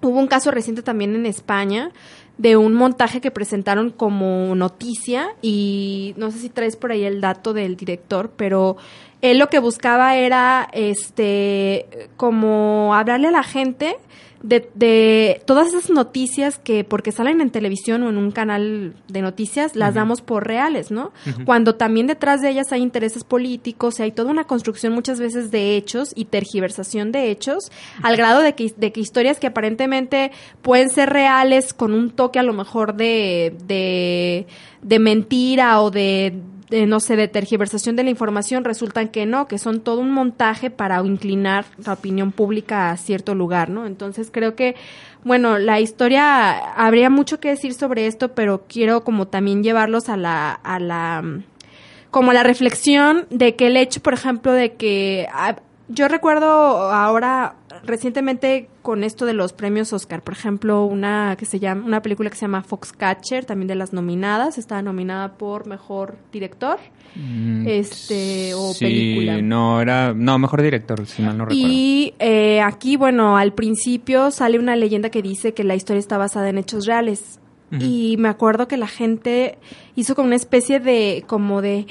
[0.00, 1.92] Hubo un caso reciente también en España
[2.38, 7.20] de un montaje que presentaron como noticia y no sé si traes por ahí el
[7.20, 8.78] dato del director, pero
[9.20, 13.96] él lo que buscaba era este como hablarle a la gente
[14.42, 19.22] de, de todas esas noticias que porque salen en televisión o en un canal de
[19.22, 21.12] noticias las damos por reales, ¿no?
[21.44, 25.50] Cuando también detrás de ellas hay intereses políticos y hay toda una construcción muchas veces
[25.50, 27.70] de hechos y tergiversación de hechos
[28.02, 32.38] al grado de que, de que historias que aparentemente pueden ser reales con un toque
[32.38, 34.46] a lo mejor de, de,
[34.82, 36.34] de mentira o de,
[36.72, 40.10] de, no sé, de tergiversación de la información, resultan que no, que son todo un
[40.10, 43.86] montaje para inclinar la opinión pública a cierto lugar, ¿no?
[43.86, 44.74] Entonces creo que,
[45.22, 50.16] bueno, la historia, habría mucho que decir sobre esto, pero quiero como también llevarlos a
[50.16, 51.22] la, a la,
[52.10, 55.56] como la reflexión de que el hecho, por ejemplo, de que ah,
[55.88, 61.58] yo recuerdo ahora, recientemente con esto de los premios Oscar, por ejemplo, una que se
[61.60, 66.16] llama una película que se llama Foxcatcher, también de las nominadas, estaba nominada por mejor
[66.32, 66.78] director,
[67.14, 69.42] Mm, este o sí, película.
[69.42, 70.14] no, era...
[70.14, 71.68] No, mejor director, si mal no recuerdo.
[71.68, 76.16] Y eh, aquí, bueno, al principio sale una leyenda que dice que la historia está
[76.16, 77.38] basada en hechos reales.
[77.80, 79.58] Y me acuerdo que la gente
[79.96, 81.86] hizo como una especie de, como de,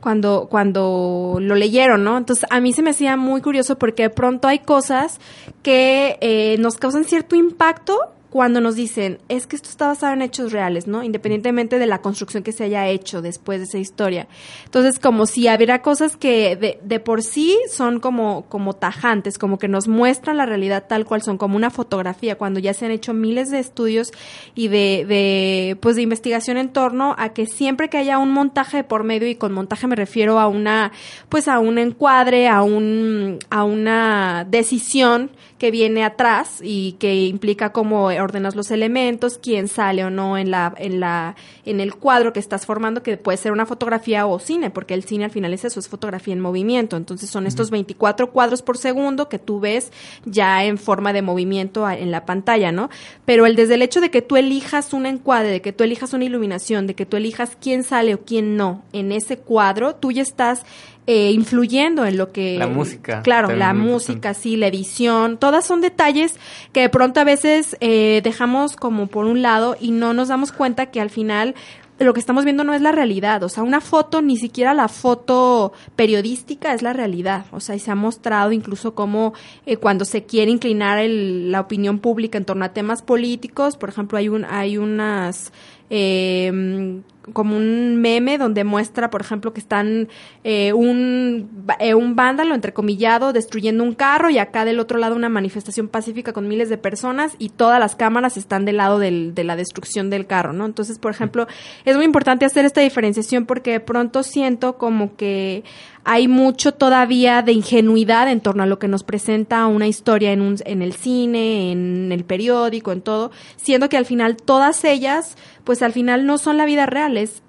[0.00, 2.18] cuando, cuando lo leyeron, ¿no?
[2.18, 5.20] Entonces a mí se me hacía muy curioso porque de pronto hay cosas
[5.62, 7.98] que eh, nos causan cierto impacto
[8.32, 11.02] cuando nos dicen, es que esto está basado en hechos reales, ¿no?
[11.02, 14.26] Independientemente de la construcción que se haya hecho después de esa historia.
[14.64, 19.58] Entonces, como si hubiera cosas que de, de por sí son como, como tajantes, como
[19.58, 22.90] que nos muestran la realidad tal cual son, como una fotografía, cuando ya se han
[22.90, 24.12] hecho miles de estudios
[24.54, 28.78] y de, de, pues de investigación en torno a que siempre que haya un montaje
[28.78, 30.90] de por medio, y con montaje me refiero a una,
[31.28, 37.70] pues a un encuadre, a un, a una decisión que viene atrás y que implica
[37.70, 42.32] cómo ordenas los elementos, quién sale o no en la, en la, en el cuadro
[42.32, 45.54] que estás formando, que puede ser una fotografía o cine, porque el cine al final
[45.54, 46.96] es eso, es fotografía en movimiento.
[46.96, 49.92] Entonces son estos 24 cuadros por segundo que tú ves
[50.24, 52.90] ya en forma de movimiento en la pantalla, ¿no?
[53.24, 56.12] Pero el desde el hecho de que tú elijas un encuadre, de que tú elijas
[56.12, 60.10] una iluminación, de que tú elijas quién sale o quién no en ese cuadro, tú
[60.10, 60.64] ya estás
[61.06, 62.56] eh, influyendo en lo que...
[62.58, 66.36] La música, Claro, la música, sí, la edición, todas son detalles
[66.72, 70.52] que de pronto a veces eh, dejamos como por un lado y no nos damos
[70.52, 71.54] cuenta que al final
[71.98, 74.88] lo que estamos viendo no es la realidad, o sea, una foto, ni siquiera la
[74.88, 79.34] foto periodística es la realidad, o sea, y se ha mostrado incluso como
[79.66, 83.88] eh, cuando se quiere inclinar el- la opinión pública en torno a temas políticos, por
[83.88, 85.52] ejemplo, hay un hay unas
[85.90, 87.00] eh,
[87.32, 90.08] como un meme donde muestra, por ejemplo, que están
[90.44, 95.28] eh, un, eh, un vándalo, entrecomillado, destruyendo un carro y acá del otro lado una
[95.28, 99.44] manifestación pacífica con miles de personas y todas las cámaras están del lado del- de
[99.44, 100.66] la destrucción del carro, ¿no?
[100.66, 101.46] Entonces, por ejemplo,
[101.84, 105.62] es muy importante hacer esta diferenciación porque de pronto siento como que
[106.04, 110.40] hay mucho todavía de ingenuidad en torno a lo que nos presenta una historia en,
[110.40, 115.36] un, en el cine, en el periódico, en todo, siendo que al final todas ellas,
[115.62, 117.40] pues al final no son la vida real, es,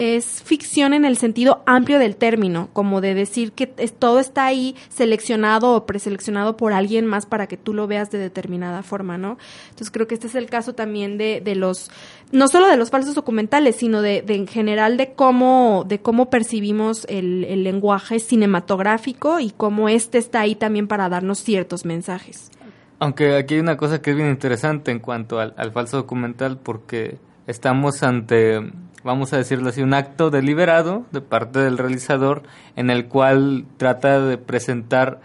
[0.46, 4.76] ficción en el sentido amplio del término, como de decir que es- todo está ahí
[4.90, 9.40] seleccionado o preseleccionado por alguien más para que tú lo veas de determinada forma, ¿no?
[9.70, 11.90] Entonces creo que este es el caso también de, de los,
[12.34, 17.06] no solo de los falsos documentales, sino de, en general de cómo, de cómo percibimos
[17.08, 22.50] el, el lenguaje cinematográfico y cómo este está ahí también para darnos ciertos mensajes.
[22.98, 26.58] Aunque aquí hay una cosa que es bien interesante en cuanto al, al falso documental,
[26.58, 28.60] porque estamos ante,
[29.04, 32.42] vamos a decirlo así, un acto deliberado de parte del realizador
[32.76, 35.22] en el cual trata de presentar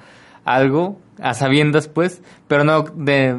[0.54, 3.34] algo a sabiendas, pues, pero no de,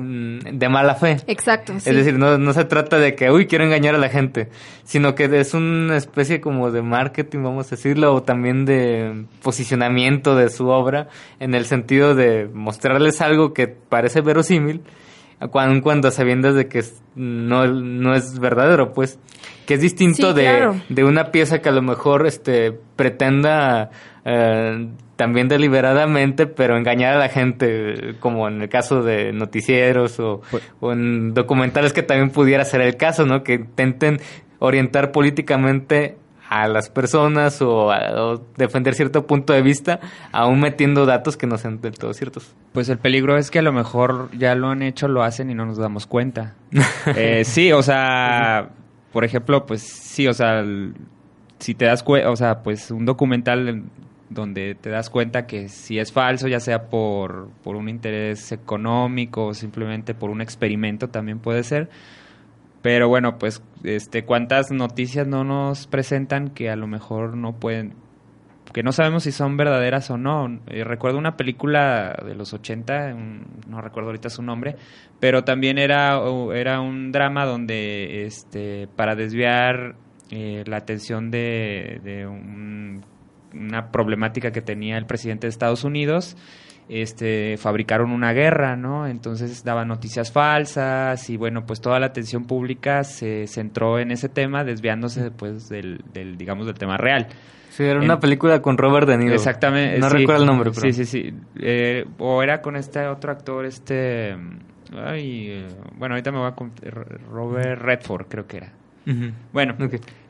[0.52, 1.18] de mala fe.
[1.28, 1.74] Exacto.
[1.80, 1.90] sí.
[1.90, 4.50] Es decir, no, no se trata de que, uy, quiero engañar a la gente,
[4.84, 10.36] sino que es una especie como de marketing, vamos a decirlo, o también de posicionamiento
[10.36, 11.08] de su obra,
[11.40, 14.82] en el sentido de mostrarles algo que parece verosímil,
[15.52, 16.84] cuando, cuando a sabiendas de que
[17.16, 19.20] no, no es verdadero, pues,
[19.66, 20.76] que es distinto Sí, de, claro.
[20.90, 23.90] de una pieza que a lo mejor este pretenda
[24.32, 30.42] eh, también deliberadamente, pero engañar a la gente, como en el caso de noticieros o,
[30.80, 33.44] o en documentales que también pudiera ser el caso, ¿no?
[33.44, 34.20] Que intenten
[34.60, 36.18] orientar políticamente
[36.50, 40.00] a las personas o, a- o defender cierto punto de vista,
[40.32, 42.56] aún metiendo datos que no sean del todo ciertos.
[42.74, 45.54] Pues el peligro es que a lo mejor ya lo han hecho, lo hacen y
[45.54, 46.56] no nos damos cuenta.
[47.16, 48.70] Eh, sí, o sea,
[49.12, 50.94] por ejemplo, pues sí, o sea, el-
[51.60, 53.90] si te das cuenta, o sea, pues un documental en-
[54.30, 59.48] donde te das cuenta que si es falso, ya sea por, por un interés económico
[59.48, 61.90] o simplemente por un experimento también puede ser.
[62.82, 67.94] Pero bueno, pues este cuántas noticias no nos presentan que a lo mejor no pueden
[68.72, 70.60] que no sabemos si son verdaderas o no.
[70.68, 74.76] Eh, recuerdo una película de los 80, un- no recuerdo ahorita su nombre,
[75.20, 76.22] pero también era,
[76.54, 79.96] era un drama donde este para desviar
[80.30, 83.04] eh, la atención de, de un-
[83.54, 86.38] una problemática que tenía el presidente de Estados Unidos,
[86.88, 89.06] este fabricaron una guerra, ¿no?
[89.08, 94.28] Entonces daban noticias falsas y bueno, pues toda la atención pública se centró en ese
[94.30, 97.28] tema, desviándose pues del, del digamos del tema real.
[97.70, 99.36] Sí, era En- una película con Robert De Niro.
[99.36, 100.00] Exactamente.
[100.00, 100.18] No sí.
[100.18, 100.82] recuerdo el nombre, pero...
[100.82, 101.34] Sí, sí, sí.
[101.62, 104.36] Eh, o era con este otro actor, este...
[105.06, 106.54] Ay, eh, bueno, ahorita me voy a...
[106.54, 106.72] con-
[107.32, 108.72] Robert Redford, creo que era.
[109.54, 109.76] Bueno,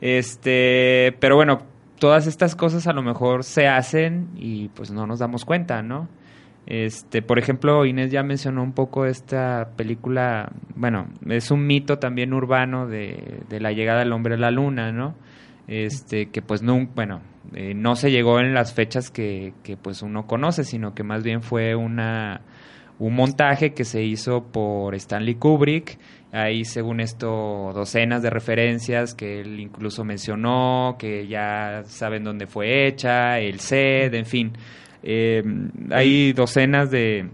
[0.02, 1.16] este...
[1.18, 1.62] Pero bueno,
[2.00, 6.08] todas estas cosas a lo mejor se hacen y pues no nos damos cuenta, ¿no?
[6.66, 12.32] Este, por ejemplo, Inés ya mencionó un poco esta película, bueno, es un mito también
[12.32, 15.14] urbano de, de la llegada del hombre a la luna, ¿no?
[15.68, 17.20] Este, que pues no, bueno,
[17.54, 21.22] eh, no se llegó en las fechas que, que pues uno conoce, sino que más
[21.22, 22.40] bien fue una
[23.00, 25.98] un montaje que se hizo por Stanley Kubrick.
[26.32, 32.86] Hay, según esto, docenas de referencias que él incluso mencionó, que ya saben dónde fue
[32.86, 34.52] hecha, el set, en fin.
[35.02, 35.42] Eh,
[35.90, 37.26] hay docenas de,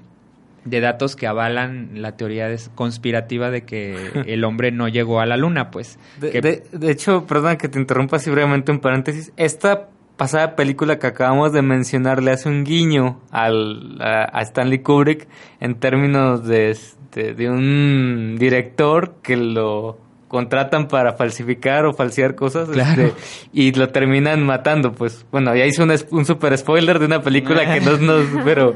[0.65, 5.37] de datos que avalan la teoría conspirativa de que el hombre no llegó a la
[5.37, 5.99] luna, pues.
[6.19, 9.31] De, Que- de- de hecho, perdona que te interrumpa así brevemente un paréntesis.
[9.37, 14.79] Esta pasada película que acabamos de mencionar le hace un guiño al, a, a Stanley
[14.79, 15.29] Kubrick
[15.61, 16.75] en términos de,
[17.17, 19.99] este, de un director que lo
[20.29, 23.05] contratan para falsificar o falsear cosas Claro.
[23.05, 23.15] este,
[23.53, 27.23] y lo terminan matando pues bueno ya hice un, es- un super spoiler de una
[27.23, 28.75] película que no nos pero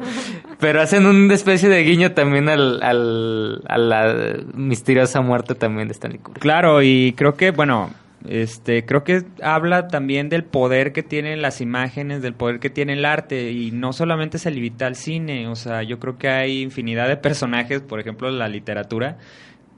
[0.60, 5.92] pero hacen una especie de guiño también al, al a la misteriosa muerte también de
[5.92, 7.90] Stanley Kubrick Claro, y creo que, bueno,
[8.28, 12.94] este, creo que habla también del poder que tienen las imágenes, del poder que tiene
[12.94, 16.62] el arte, y no solamente se limita al cine, o sea, yo creo que hay
[16.62, 19.18] infinidad de personajes, por ejemplo, en la literatura,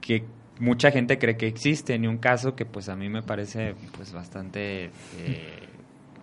[0.01, 0.23] que
[0.59, 4.13] mucha gente cree que existen, y un caso que pues a mí me parece pues
[4.13, 4.85] bastante...
[4.85, 5.69] eh,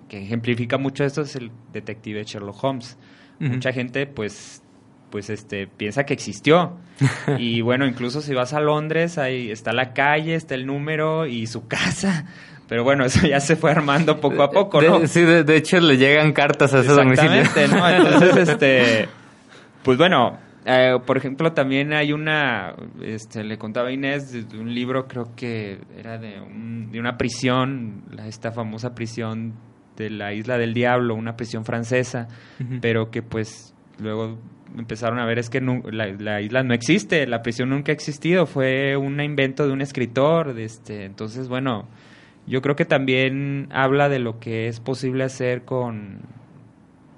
[0.08, 2.98] que ejemplifica mucho esto es el detective Sherlock Holmes.
[3.38, 4.60] Mucha gente pues
[5.10, 6.76] pues este piensa que existió
[7.38, 11.46] y bueno incluso si vas a Londres ahí está la calle está el número y
[11.46, 12.26] su casa
[12.68, 15.56] pero bueno eso ya se fue armando poco a poco De- no sí, de, de
[15.56, 17.42] hecho le llegan cartas a ese domicilio.
[17.72, 17.88] ¿no?
[17.88, 19.08] Entonces, este,
[19.82, 24.58] pues bueno, eh, por ejemplo, también hay una, este, le contaba a Inés de, de
[24.60, 29.54] un libro, creo que era de, un- de una prisión, la, esta famosa prisión
[29.96, 32.28] de la Isla del Diablo, una prisión francesa,
[32.80, 34.38] pero que pues luego
[34.76, 38.46] empezaron a ver es que la, la isla no existe, la prisión nunca ha existido,
[38.46, 41.86] fue un invento de un escritor, de este, entonces bueno,
[42.46, 46.20] yo creo que también habla de lo que es posible hacer con,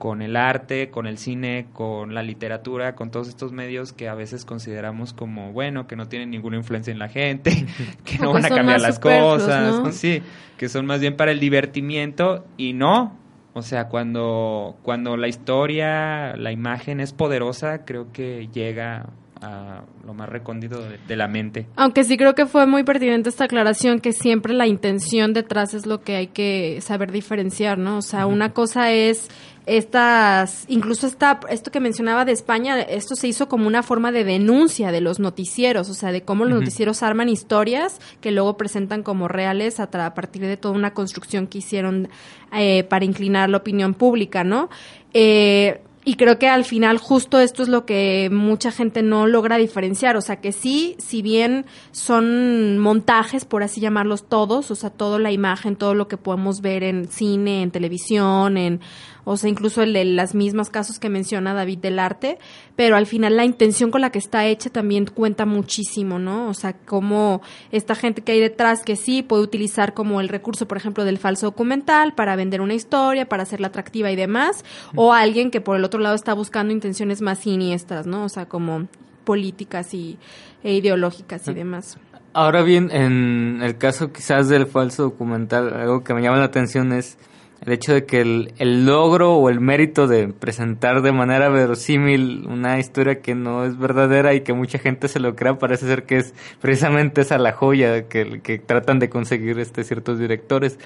[0.02, 4.14] con el arte, con el cine, con la literatura, con todos estos medios que a
[4.14, 7.66] veces consideramos como, bueno, que no tienen ninguna influencia en la gente,
[8.04, 10.20] que no van a cambiar las cosas, sí,
[10.56, 13.16] que son más bien para el divertimiento y no.
[13.54, 19.10] O sea, cuando, cuando la historia, la imagen es poderosa, creo que llega
[19.42, 21.66] a lo más recóndito de, de la mente.
[21.76, 25.84] Aunque sí creo que fue muy pertinente esta aclaración que siempre la intención detrás es
[25.84, 27.98] lo que hay que saber diferenciar, ¿no?
[27.98, 29.28] O sea, una cosa es
[29.66, 34.24] estas, incluso esta, esto que mencionaba de España, esto se hizo como una forma de
[34.24, 39.02] denuncia de los noticieros, o sea, de cómo los noticieros arman historias que luego presentan
[39.02, 42.08] como reales a partir de toda una construcción que hicieron
[42.52, 44.68] eh, para inclinar la opinión pública, ¿no?
[45.14, 49.56] Eh, y creo que al final justo esto es lo que mucha gente no logra
[49.56, 50.16] diferenciar.
[50.16, 55.20] O sea que sí, si bien son montajes, por así llamarlos todos, o sea, toda
[55.20, 58.80] la imagen, todo lo que podemos ver en cine, en televisión, en,
[59.24, 62.38] o sea, incluso el de las mismas casos que menciona David del arte,
[62.76, 66.48] pero al final la intención con la que está hecha también cuenta muchísimo, ¿no?
[66.48, 70.66] O sea, como esta gente que hay detrás que sí puede utilizar como el recurso,
[70.66, 74.64] por ejemplo, del falso documental para vender una historia, para hacerla atractiva y demás,
[74.96, 78.24] o alguien que por el otro lado está buscando intenciones más siniestras, ¿no?
[78.24, 78.88] O sea, como
[79.24, 80.18] políticas y
[80.64, 81.98] e ideológicas y demás.
[82.34, 86.92] Ahora bien, en el caso quizás del falso documental, algo que me llama la atención
[86.92, 87.18] es
[87.64, 92.46] el hecho de que el, el logro o el mérito de presentar de manera verosímil
[92.48, 96.04] una historia que no es verdadera y que mucha gente se lo crea, parece ser
[96.04, 100.78] que es precisamente esa la joya que, que tratan de conseguir este ciertos directores.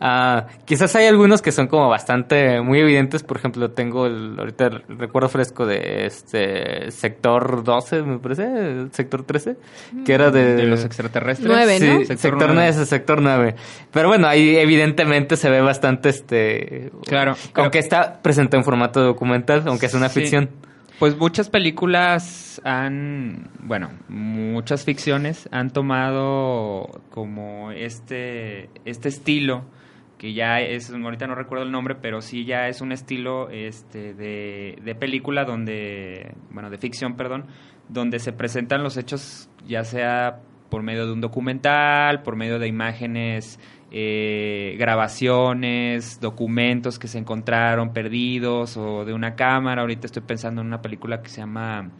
[0.00, 4.66] Ah, quizás hay algunos que son como bastante muy evidentes, por ejemplo, tengo el, ahorita
[4.66, 9.56] el recuerdo fresco de este sector 12, me parece, sector 13,
[10.04, 11.48] que era de, De los extraterrestres.
[11.48, 11.98] Nueve, ¿no?
[12.00, 13.54] Sí, sector, 9 es el sector 9.
[13.90, 16.90] Pero bueno, ahí evidentemente se ve bastante este.
[17.06, 17.34] Claro.
[17.54, 20.20] Aunque está presentado en formato documental, aunque es una Sí.
[20.20, 20.50] ficción.
[20.98, 29.64] Pues muchas películas han, bueno, muchas ficciones han tomado como este, este estilo
[30.18, 34.14] que ya es, ahorita no recuerdo el nombre, pero sí ya es un estilo este,
[34.14, 37.46] de, de película donde, bueno, de ficción, perdón,
[37.88, 40.38] donde se presentan los hechos ya sea
[40.70, 43.58] por medio de un documental, por medio de imágenes,
[43.94, 49.82] eh, grabaciones, documentos que se encontraron perdidos o de una cámara.
[49.82, 51.90] Ahorita estoy pensando en una película que se llama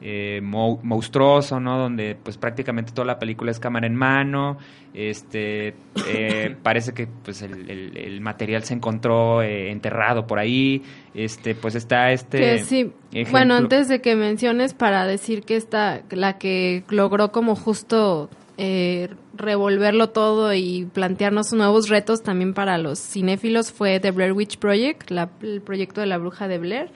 [0.00, 1.78] eh, mo- monstruoso, ¿no?
[1.78, 4.56] Donde pues prácticamente toda la película es cámara en mano,
[4.94, 5.74] este,
[6.08, 10.82] eh, parece que pues el, el- el material se encontró eh, enterrado por ahí,
[11.14, 12.38] este, pues está este...
[12.38, 12.92] Que sí.
[13.30, 18.28] Bueno, antes de que menciones para decir que esta, la que logró como justo
[18.64, 24.56] eh, revolverlo todo y plantearnos nuevos retos también para los cinéfilos fue The Blair Witch
[24.58, 26.90] Project, la- el proyecto de la bruja de Blair.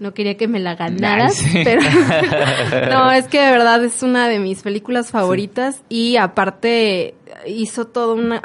[0.00, 1.62] No quería que me la ganaras, Nice.
[1.64, 1.82] pero
[2.90, 7.14] no, es que de verdad es una de mis películas favoritas y aparte
[7.46, 8.40] hizo todo una...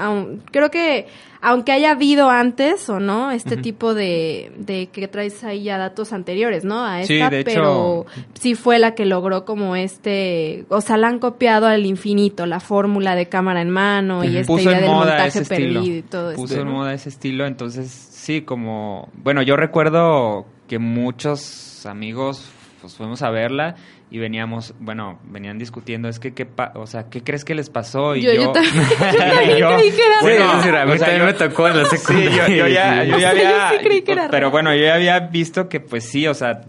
[0.52, 1.08] creo que
[1.46, 6.14] aunque haya habido antes o no este tipo de, de que traes ahí ya datos
[6.14, 6.86] anteriores, ¿no?
[6.86, 8.06] A Sí, esta, hecho- pero
[8.40, 12.62] sí fue la que logró como este, o sea, la han copiado al infinito, la
[12.62, 15.48] fórmula de cámara en mano y esta puso idea del montaje estilo.
[15.82, 16.62] perdido y todo puso esto.
[16.62, 16.74] en ¿no?
[16.76, 19.10] moda ese estilo, entonces sí, como...
[19.22, 22.50] Bueno, yo recuerdo que muchos amigos
[22.82, 23.76] pues fuimos a verla
[24.10, 27.70] y veníamos, bueno, venían discutiendo, es que, ¿qué pa- o sea, ¿qué crees que les
[27.70, 28.16] pasó?
[28.16, 31.68] Y Yo- yo también- yo también creí que era Sí, a mí también me tocó
[31.68, 32.48] en la Sí, secundaria.
[32.50, 33.70] yo, yo ya, yo ya O sea, yo había...
[33.70, 36.62] sí creí que era pero bueno, yo ya había visto que pues sí, o sea,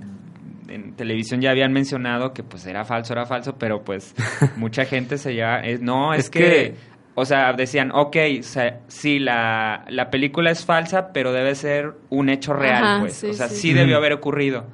[0.68, 4.14] en televisión ya habían mencionado que pues era falso, era falso, pero pues
[4.56, 5.60] mucha gente se ya...
[5.60, 6.38] es- no, es, Es que...
[6.40, 11.54] que- O sea, decían, ok, o sea, sí, la, la película es falsa, pero debe
[11.54, 13.14] ser un hecho real, Ajá, pues.
[13.14, 13.56] sí, o sea, sí.
[13.56, 14.64] sí, debió haber ocurrido.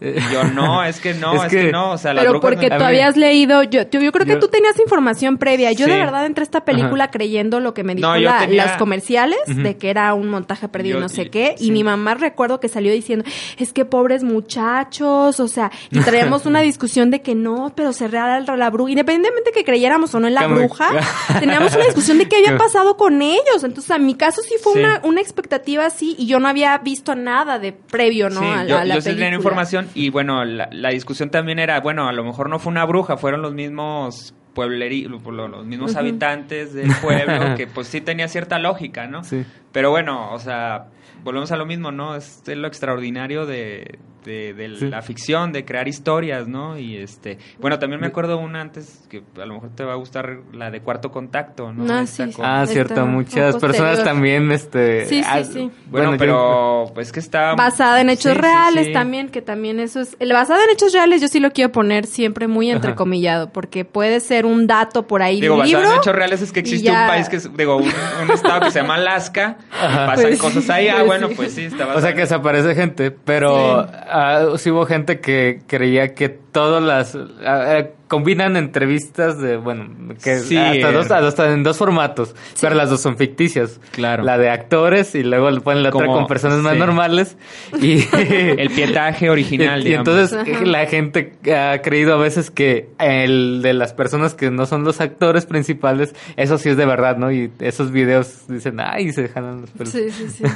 [0.32, 2.68] Yo, no, es que no, Es es, que, que- no, o sea, las Pero porque
[2.68, 5.72] no- tú a habías leído, yo, yo, yo creo que Yo- tú tenías información previa.
[5.72, 8.66] Yo de verdad entré a esta película creyendo lo que me dijo No, la- tenía-
[8.66, 11.54] las comerciales, de que era un montaje perdido no sé y- qué.
[11.58, 13.24] Y mi mamá recuerdo que salió diciendo,
[13.56, 14.22] es que pobres
[14.68, 18.90] muchachos, o sea, y traíamos una discusión de que no, pero se real la bruja,
[18.92, 20.90] independientemente que creyéramos o no en la Como- bruja,
[21.40, 23.64] teníamos una discusión de qué había pasado con ellos.
[23.64, 24.78] Entonces, en mi caso sí fue Sí.
[24.80, 28.40] una, una expectativa así y yo no había visto nada de previo, ¿no?
[28.40, 29.36] Sí, a, la- yo, a la yo sí tenía película.
[29.36, 32.84] información y bueno, la, la discusión también era, bueno, a lo mejor no fue una
[32.84, 38.00] bruja, fueron los mismos puebleri, lo- lo- los mismos habitantes del pueblo, que pues sí
[38.00, 39.22] tenía cierta lógica, ¿no?
[39.24, 39.44] Sí.
[39.72, 40.86] Pero bueno, o sea,
[41.22, 42.16] volvemos a lo mismo, ¿no?
[42.16, 43.98] Es lo extraordinario de,
[44.28, 44.86] de, de Sí.
[44.88, 46.78] la ficción, de crear historias, ¿no?
[46.78, 49.96] Y este, bueno, también me acuerdo una antes que a lo mejor te va a
[49.96, 51.92] gustar, la de Cuarto Contacto, ¿no?
[51.92, 55.06] Ah, sí, con- Ah, Esta cierto, muchas personas también, este...
[55.06, 55.70] Sí, sí, ah, sí.
[55.86, 57.54] Bueno, yo- pero pues que está...
[57.54, 58.92] basada en hechos Sí, reales sí.
[58.92, 60.16] también, que también eso es...
[60.20, 62.76] El basado en hechos reales yo sí lo quiero poner siempre muy Ajá.
[62.76, 65.94] entrecomillado, porque puede ser un dato por ahí Digo, de un basado libro.
[65.94, 67.84] en hechos reales es que existe ya- un país que es, digo, un,
[68.22, 71.34] un estado que se llama Alaska, y pasan Pues cosas ahí, ah, bueno, sí.
[71.34, 73.86] pues sí, está O basado sea que desaparece gente, pero
[74.20, 77.14] Ah, sí hubo gente que creía que todas las
[77.46, 80.92] ah, eh, combinan entrevistas de bueno que Sí, hasta, eh.
[80.92, 83.80] dos, hasta en dos formatos, pero las dos son ficticias.
[83.92, 84.24] Claro.
[84.24, 86.78] La de actores y luego le ponen la otra con personas más sí.
[86.78, 87.36] normales
[87.80, 90.64] y el pietaje original, y, y entonces Ajá.
[90.64, 95.00] la gente ha creído a veces que el de las personas que no son los
[95.00, 97.30] actores principales, eso sí es de verdad, ¿no?
[97.30, 99.92] Y esos videos dicen, ay, se dejan los pelos.
[99.92, 100.44] Sí, sí, sí.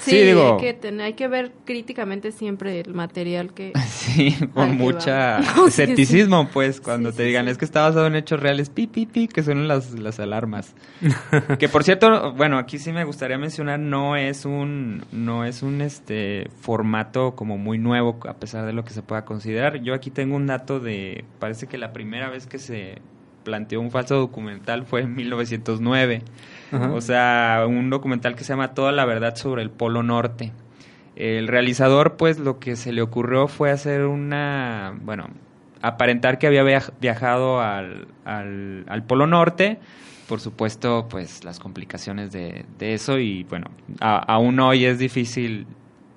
[0.00, 3.72] Sí, Sí, digo- hay, que tener- hay que ver críticamente siempre el material que...
[3.86, 7.52] Sí, con mucha escepticismo, pues, cuando Sí, te sí, digan, sí.
[7.52, 10.74] es que está basado en hechos reales, pi, pi, pi, que suenan las, las alarmas.
[11.58, 15.80] que por cierto, bueno, aquí sí me gustaría mencionar, no es un, no es un
[15.80, 19.82] este formato como muy nuevo, a pesar de lo que se pueda considerar.
[19.82, 22.98] Yo aquí tengo un dato de, parece que la primera vez que se
[23.44, 26.22] planteó un falso documental fue en 1909.
[26.72, 26.92] Ajá.
[26.92, 30.52] O sea, un documental que se llama Toda la verdad sobre el Polo Norte.
[31.16, 35.28] El realizador, pues, lo que se le ocurrió fue hacer una, bueno,
[35.82, 39.78] aparentar que había viaj- viajado al, al, al Polo Norte.
[40.28, 43.66] Por supuesto, pues, las complicaciones de, de eso y, bueno,
[44.00, 45.66] a- aún hoy es difícil,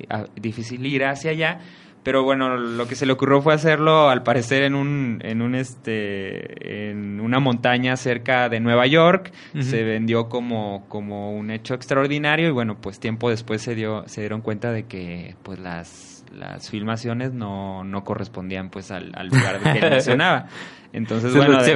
[0.10, 1.60] a- difícil ir hacia allá.
[2.04, 5.56] Pero bueno, lo que se le ocurrió fue hacerlo, al parecer, en un, en un
[5.56, 9.32] este, en una montaña cerca de Nueva York.
[9.62, 14.20] Se vendió como, como un hecho extraordinario y bueno, pues tiempo después se dio, se
[14.20, 19.60] dieron cuenta de que pues las, las filmaciones no, no correspondían pues al, al lugar
[19.62, 20.48] que él mencionaba.
[20.92, 21.76] Entonces, Se, bueno, se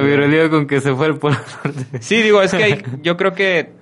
[0.50, 1.98] con que se fue el Polo Norte.
[2.00, 3.72] Sí, digo, es que hay- yo creo que,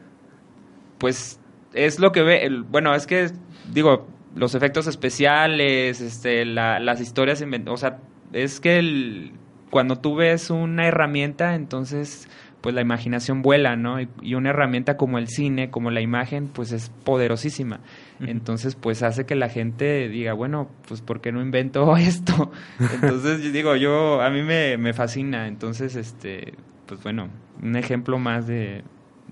[0.98, 1.40] pues,
[1.74, 3.28] es lo que ve, el- bueno, es que,
[3.72, 7.98] digo, los efectos especiales, este, la- las historias, o sea,
[8.32, 9.32] es que el-
[9.70, 12.28] cuando tú ves una herramienta, entonces,
[12.60, 14.00] pues la imaginación vuela, ¿no?
[14.00, 17.80] Y, y una herramienta como el cine, como la imagen, pues es poderosísima.
[18.26, 22.50] Entonces, pues hace que la gente diga, bueno, pues ¿por qué no invento esto?
[22.78, 25.48] Entonces, yo digo, yo, a mí me, me fascina.
[25.48, 26.54] Entonces, este,
[26.86, 27.28] pues bueno,
[27.62, 28.82] un ejemplo más de,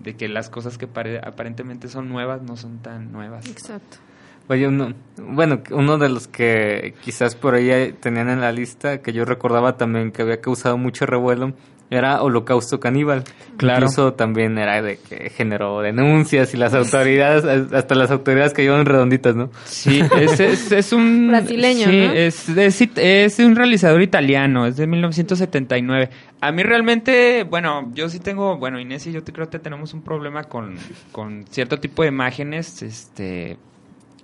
[0.01, 3.47] de que las cosas que pare- aparentemente son nuevas no son tan nuevas.
[3.47, 3.99] Exacto.
[4.47, 9.14] Oye, uno, bueno, uno de los que quizás por ahí tenían en la lista, que
[9.14, 11.55] yo recordaba también que había causado mucho revuelo,
[11.91, 13.24] era Holocausto Caníbal.
[13.57, 13.82] Claro.
[13.82, 19.37] Incluso también era de que generó denuncias y las autoridades, hasta las autoridades cayeron redonditas,
[19.37, 19.51] ¿no?
[19.64, 21.28] Sí, es, es, es un...
[21.30, 22.12] Brasileño, sí, ¿no?
[22.12, 26.11] es, es un realizador italiano, es de 1979.
[26.41, 29.95] A mí realmente, bueno, yo sí tengo, bueno, Inés y yo te- creo que tenemos
[29.95, 30.76] un problema con,
[31.12, 33.57] con cierto tipo de imágenes, este,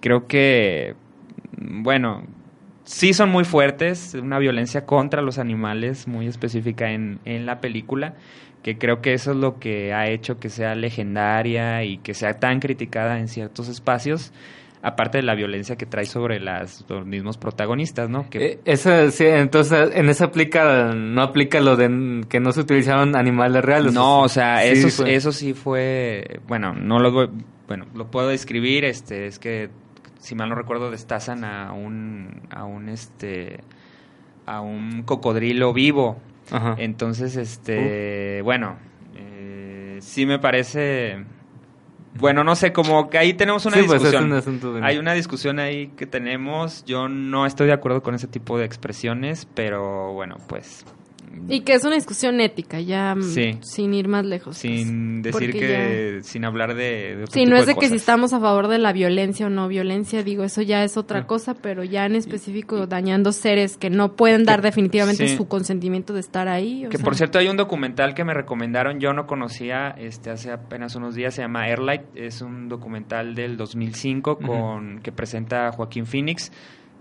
[0.00, 0.94] creo que,
[1.56, 2.24] bueno,
[2.90, 8.14] sí son muy fuertes, una violencia contra los animales muy específica en, en la película,
[8.64, 12.34] que creo que eso es lo que ha hecho que sea legendaria y que sea
[12.40, 14.32] tan criticada en ciertos espacios,
[14.82, 18.28] aparte de la violencia que trae sobre las, los mismos protagonistas, ¿no?
[18.28, 22.60] Que, Eh, Esa, sí, entonces en esa aplica, no aplica lo de que no se
[22.60, 23.92] utilizaron animales reales.
[23.94, 27.30] No, o sea, sí eso, fue- eso sí fue, bueno, no lo
[27.68, 29.70] bueno, lo puedo describir, este, es que
[30.20, 33.60] si mal no recuerdo destazan a un, a un, este,
[34.46, 36.18] a un cocodrilo vivo.
[36.52, 36.76] Ajá.
[36.78, 38.76] Entonces, este, bueno,
[39.16, 41.24] eh, sí me parece,
[42.18, 44.30] bueno, no sé, como que ahí tenemos una Sí, pues, es discusión.
[44.32, 46.84] un asunto de- Hay una discusión ahí que tenemos.
[46.84, 50.84] Yo no estoy de acuerdo con ese tipo de expresiones, pero bueno, pues
[51.48, 53.58] Y que es una discusión ética, ya mm, Sí.
[53.62, 54.56] sin ir más lejos.
[54.56, 57.96] sin pues, decir porque que, sin hablar de, de Sí, no es de que si
[57.96, 61.54] estamos a favor de la violencia o no violencia, digo, eso ya es otra cosa,
[61.54, 65.36] pero ya en específico dañando seres que no pueden dar definitivamente sí.
[65.36, 66.86] su consentimiento de estar ahí.
[66.86, 70.30] o Que sea, por cierto hay un documental que me recomendaron, yo no conocía este
[70.30, 75.70] hace apenas unos días, se llama Airlight, es un documental del 2005 con que presenta
[75.72, 76.50] Joaquín Phoenix.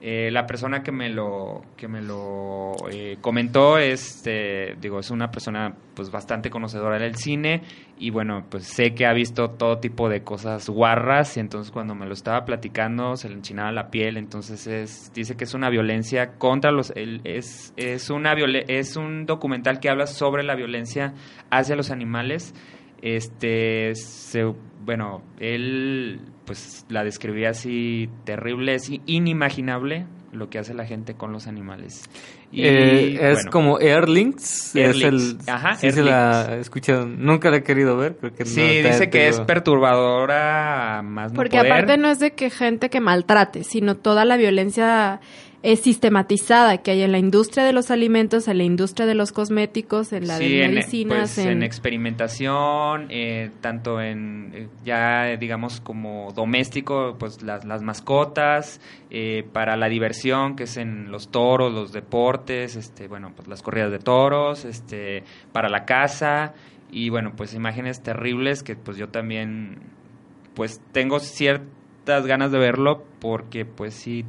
[0.01, 5.29] Eh, la persona que me lo que me lo eh, comentó este digo es una
[5.29, 7.63] persona pues bastante conocedora del cine
[7.97, 11.95] y bueno pues sé que ha visto todo tipo de cosas guarras y entonces cuando
[11.95, 15.69] me lo estaba platicando se le enchinaba la piel entonces es dice que es una
[15.69, 20.55] violencia contra los el- es es una viole- es un documental que habla sobre la
[20.55, 21.13] violencia
[21.51, 22.53] hacia los animales
[23.01, 24.53] este se-
[24.85, 31.31] bueno él pues la describía así terrible es inimaginable lo que hace la gente con
[31.31, 32.03] los animales
[32.51, 34.75] y Eh, es bueno, como Airlinks.
[34.75, 35.47] Air es el, Links.
[35.49, 37.05] Ajá, sí se la he escuchado.
[37.05, 38.15] Nunca la he querido ver.
[38.17, 41.71] Creo que sí no, dice que es perturbadora más no Porque poder.
[41.71, 45.19] aparte no es de que gente que maltrate, sino toda la violencia
[45.61, 49.31] es sistematizada que hay en la industria de los alimentos, en la industria de los
[49.33, 54.67] cosméticos, en la Sí, de en, medicinas, pues, en en- experimentación, eh, tanto en eh,
[54.85, 58.79] ya digamos como doméstico, pues las, las mascotas,
[59.09, 63.61] eh, para la diversión, que es en los toros, los deportes, este, bueno, pues las
[63.61, 66.53] corridas de toros, este, para la casa
[66.91, 69.77] y bueno, pues imágenes terribles que pues yo también
[70.53, 74.25] pues tengo ciertas ganas de verlo porque pues sí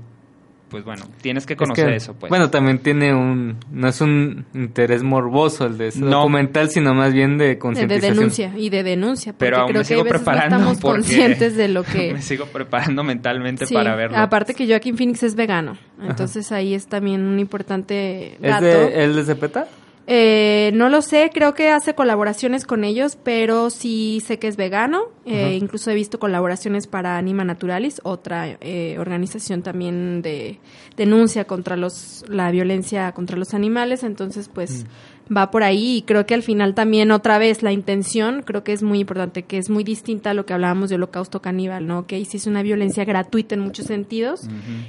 [0.71, 2.31] pues bueno, tienes que Es conocer que, eso, pues.
[2.31, 3.57] Bueno, también tiene un...
[3.71, 6.19] No es un interés morboso el de ese No.
[6.21, 8.17] documental, sino más bien de de, de concientización.
[8.17, 10.81] denuncia y de denuncia, porque Pero aún creo me que a sigo no preparando estamos
[10.81, 12.13] conscientes de lo que...
[12.15, 14.17] me sigo preparando mentalmente Sí, para verlo.
[14.17, 18.65] Aparte que Joaquín Phoenix es vegano, entonces ahí es también un importante ¿Es dato.
[18.65, 19.67] de, ¿El de Cepeta?
[20.07, 24.57] Eh, no lo sé, creo que hace colaboraciones con ellos, pero sí sé que es
[24.57, 25.05] vegano.
[25.25, 30.59] Eh, incluso he visto colaboraciones para Anima Naturalis, otra eh, organización también de
[30.97, 34.03] denuncia contra los la violencia contra los animales.
[34.03, 34.87] Entonces, pues
[35.35, 38.73] va por ahí y creo que al final también otra vez la intención creo que
[38.73, 42.07] es muy importante, que es muy distinta a lo que hablábamos de Holocausto Caníbal, ¿no?
[42.07, 44.49] Que ahí sí es una violencia gratuita en muchos sentidos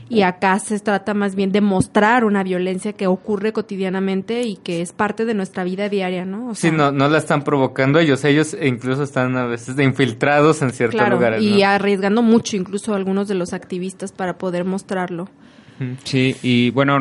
[0.10, 4.82] y acá se trata más bien de mostrar una violencia que ocurre cotidianamente y que
[4.82, 6.50] es parte de nuestra vida diaria, ¿no?
[6.50, 8.24] O Sí, no, no la están provocando ellos.
[8.26, 11.42] Ellos incluso están a veces infiltrados en ciertos claro, lugares.
[11.42, 15.28] y arriesgando mucho incluso algunos de los activistas para poder mostrarlo.
[16.04, 16.98] Sí, y bueno,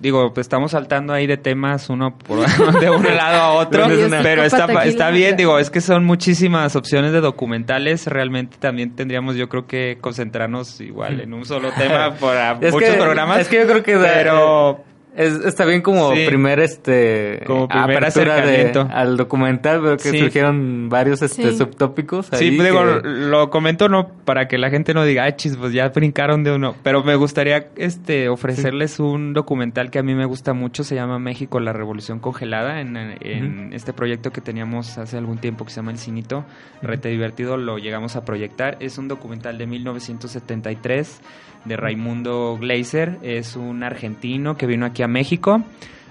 [0.00, 2.38] digo, pues estamos saltando ahí de temas uno por,
[2.80, 3.86] de un lado a otro,
[4.22, 9.36] pero está, está bien, digo, es que son muchísimas opciones de documentales, realmente también tendríamos
[9.36, 13.40] yo creo que concentrarnos igual en un solo tema para Es muchos que- programas.
[13.40, 13.96] Es que yo creo que...
[13.96, 14.84] pero
[15.16, 16.26] Es, está bien como Sí.
[16.26, 20.18] primer este Como primer apertura de, al documental, veo que Sí.
[20.18, 21.56] surgieron varios este Sí.
[21.56, 25.34] subtópicos Sí, ahí digo, que- lo comento no para que la gente no diga, ah,
[25.34, 26.74] chis, pues ya brincaron de uno.
[26.82, 31.18] Pero me gustaría este ofrecerles un documental que a mí me gusta mucho, se llama
[31.18, 35.76] México, la Revolución Congelada, en, en este proyecto que teníamos hace algún tiempo que se
[35.76, 36.44] llama El Cinito,
[36.82, 38.76] rete divertido, lo llegamos a proyectar.
[38.80, 41.20] Es un documental de 1973
[41.66, 45.62] de Raimundo Gleiser, es un argentino que vino aquí a México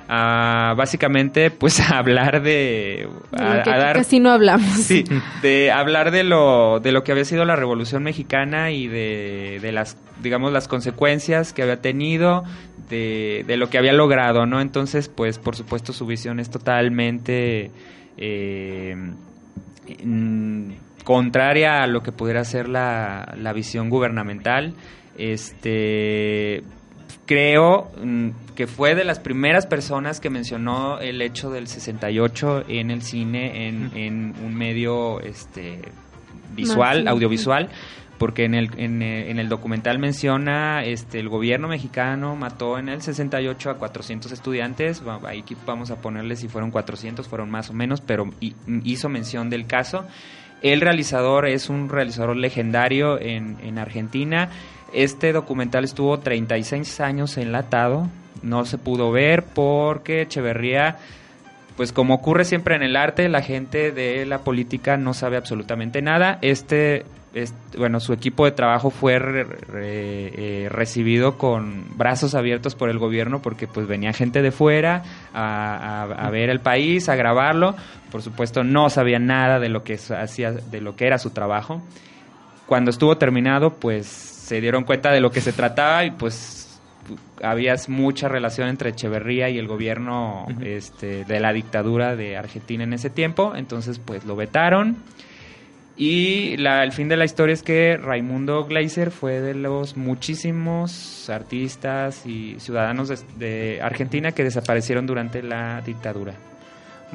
[0.07, 3.07] a básicamente pues a hablar de...
[3.31, 4.67] A- que a aquí dar- casi no hablamos.
[4.69, 5.03] Sí,
[5.41, 9.71] de hablar de lo, de lo que había sido la Revolución Mexicana y de, de
[9.71, 12.43] las, digamos, las consecuencias que había tenido,
[12.89, 14.61] de, de lo que había logrado, ¿no?
[14.61, 17.71] Entonces, pues, por supuesto, su visión es totalmente
[18.17, 18.95] eh,
[21.03, 24.73] contraria a lo que pudiera ser la, la visión gubernamental.
[25.18, 26.63] Este
[27.26, 32.91] creo mm, que fue de las primeras personas que mencionó el hecho del 68 en
[32.91, 35.80] el cine, en, en un medio este
[36.55, 37.70] visual, audiovisual,
[38.20, 42.89] porque en el, en, eh, en el documental menciona este el gobierno mexicano mató en
[42.89, 47.70] el 68 a 400 estudiantes, ahí aquí vamos a ponerle si fueron 400, fueron más
[47.72, 50.05] o menos, pero hi- hizo mención del caso.
[50.61, 54.49] El realizador es un realizador legendario en, en Argentina.
[54.95, 58.07] Este documental estuvo 36 años enlatado,
[58.41, 60.97] no se pudo ver porque Echeverría,
[61.77, 66.01] pues como ocurre siempre en el arte, la gente de la política no sabe absolutamente
[66.01, 66.39] nada.
[66.41, 69.19] Este, es- bueno, su equipo de trabajo fue
[69.73, 76.03] eh, recibido con brazos abiertos por el gobierno porque pues venía gente de fuera a,
[76.03, 77.75] a- ver el país, a grabarlo.
[78.11, 81.81] Por supuesto, no sabía nada de lo que hacía, de lo que era su trabajo
[82.65, 86.79] cuando estuvo terminado, pues se dieron cuenta de lo que se trataba y pues
[87.41, 92.93] había mucha relación entre Echeverría y el gobierno este, de la dictadura de Argentina en
[92.93, 94.97] ese tiempo, entonces pues lo vetaron.
[95.97, 101.29] Y la- el fin de la historia es que Raimundo Gleiser fue de los muchísimos
[101.29, 106.33] artistas y ciudadanos de, de Argentina que desaparecieron durante la dictadura.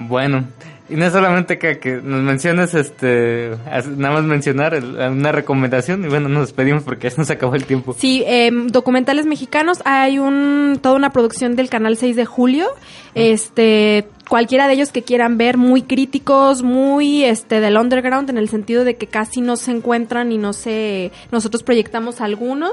[0.01, 0.45] Bueno,
[0.89, 3.51] y no solamente que, que nos menciones, este,
[3.97, 7.65] nada más mencionar el- una recomendación y bueno, nos despedimos porque ya nos acabó el
[7.65, 7.95] tiempo.
[7.97, 9.83] Sí, em, documentales mexicanos.
[9.85, 12.67] Hay un toda una producción del canal 6 de julio.
[13.15, 18.49] Este, cualquiera de ellos que quieran ver, muy críticos, muy este del underground en el
[18.49, 22.73] sentido de que casi no se encuentran y no se nosotros proyectamos algunos.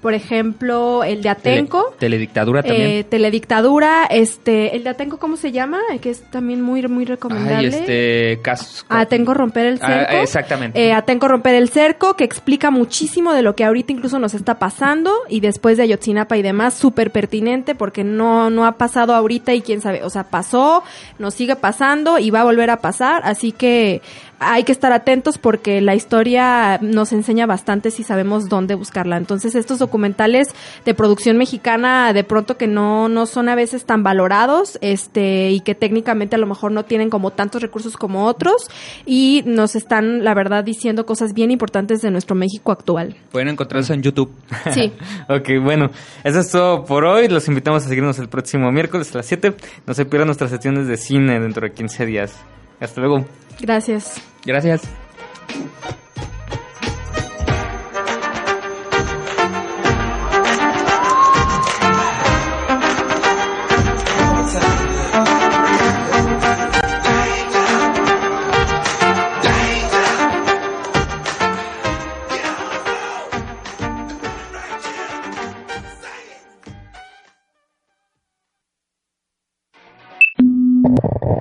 [0.00, 1.82] Por ejemplo, el de Atenco.
[1.82, 2.88] Tele- teledictadura también.
[2.88, 5.80] Eh, teledictadura, este, el de Atenco, ¿cómo se llama?
[5.92, 7.56] Eh, Que es también muy, muy recomendable.
[7.58, 10.22] Ay, este, cas- Atenco romper el Ah, cerco.
[10.22, 10.80] exactamente.
[10.86, 14.60] Eh, Atenco romper el cerco, que explica muchísimo de lo que ahorita incluso nos está
[14.60, 19.52] pasando y después de Ayotzinapa y demás, súper pertinente porque no, no ha pasado ahorita
[19.54, 20.84] y quién sabe, o sea, pasó,
[21.18, 24.02] nos sigue pasando y va a volver a pasar, así que
[24.40, 29.16] hay que estar atentos porque la historia nos enseña bastante si sabemos dónde buscarla.
[29.16, 30.48] Entonces, estos documentales
[30.84, 35.60] de producción mexicana de pronto que no, no son a veces tan valorados, este, y
[35.60, 38.68] que técnicamente a lo mejor no tienen como tantos recursos como otros,
[39.06, 43.16] y nos están, la verdad, diciendo cosas bien importantes de nuestro México actual.
[43.32, 44.30] Pueden encontrarse en YouTube.
[44.72, 44.92] Sí.
[45.28, 45.90] Ok, bueno,
[46.24, 47.28] eso es todo por hoy.
[47.28, 49.54] Los invitamos a seguirnos el próximo miércoles a las 7.
[49.86, 52.36] No se pierdan nuestras sesiones de cine dentro de 15 días.
[52.80, 53.26] Hasta luego.
[53.60, 54.22] Gracias.
[54.44, 54.88] Gracias.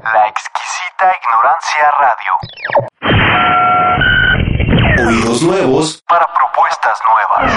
[0.04, 2.87] La exquisita ignorancia radio
[5.42, 7.54] nuevos para propuestas nuevas.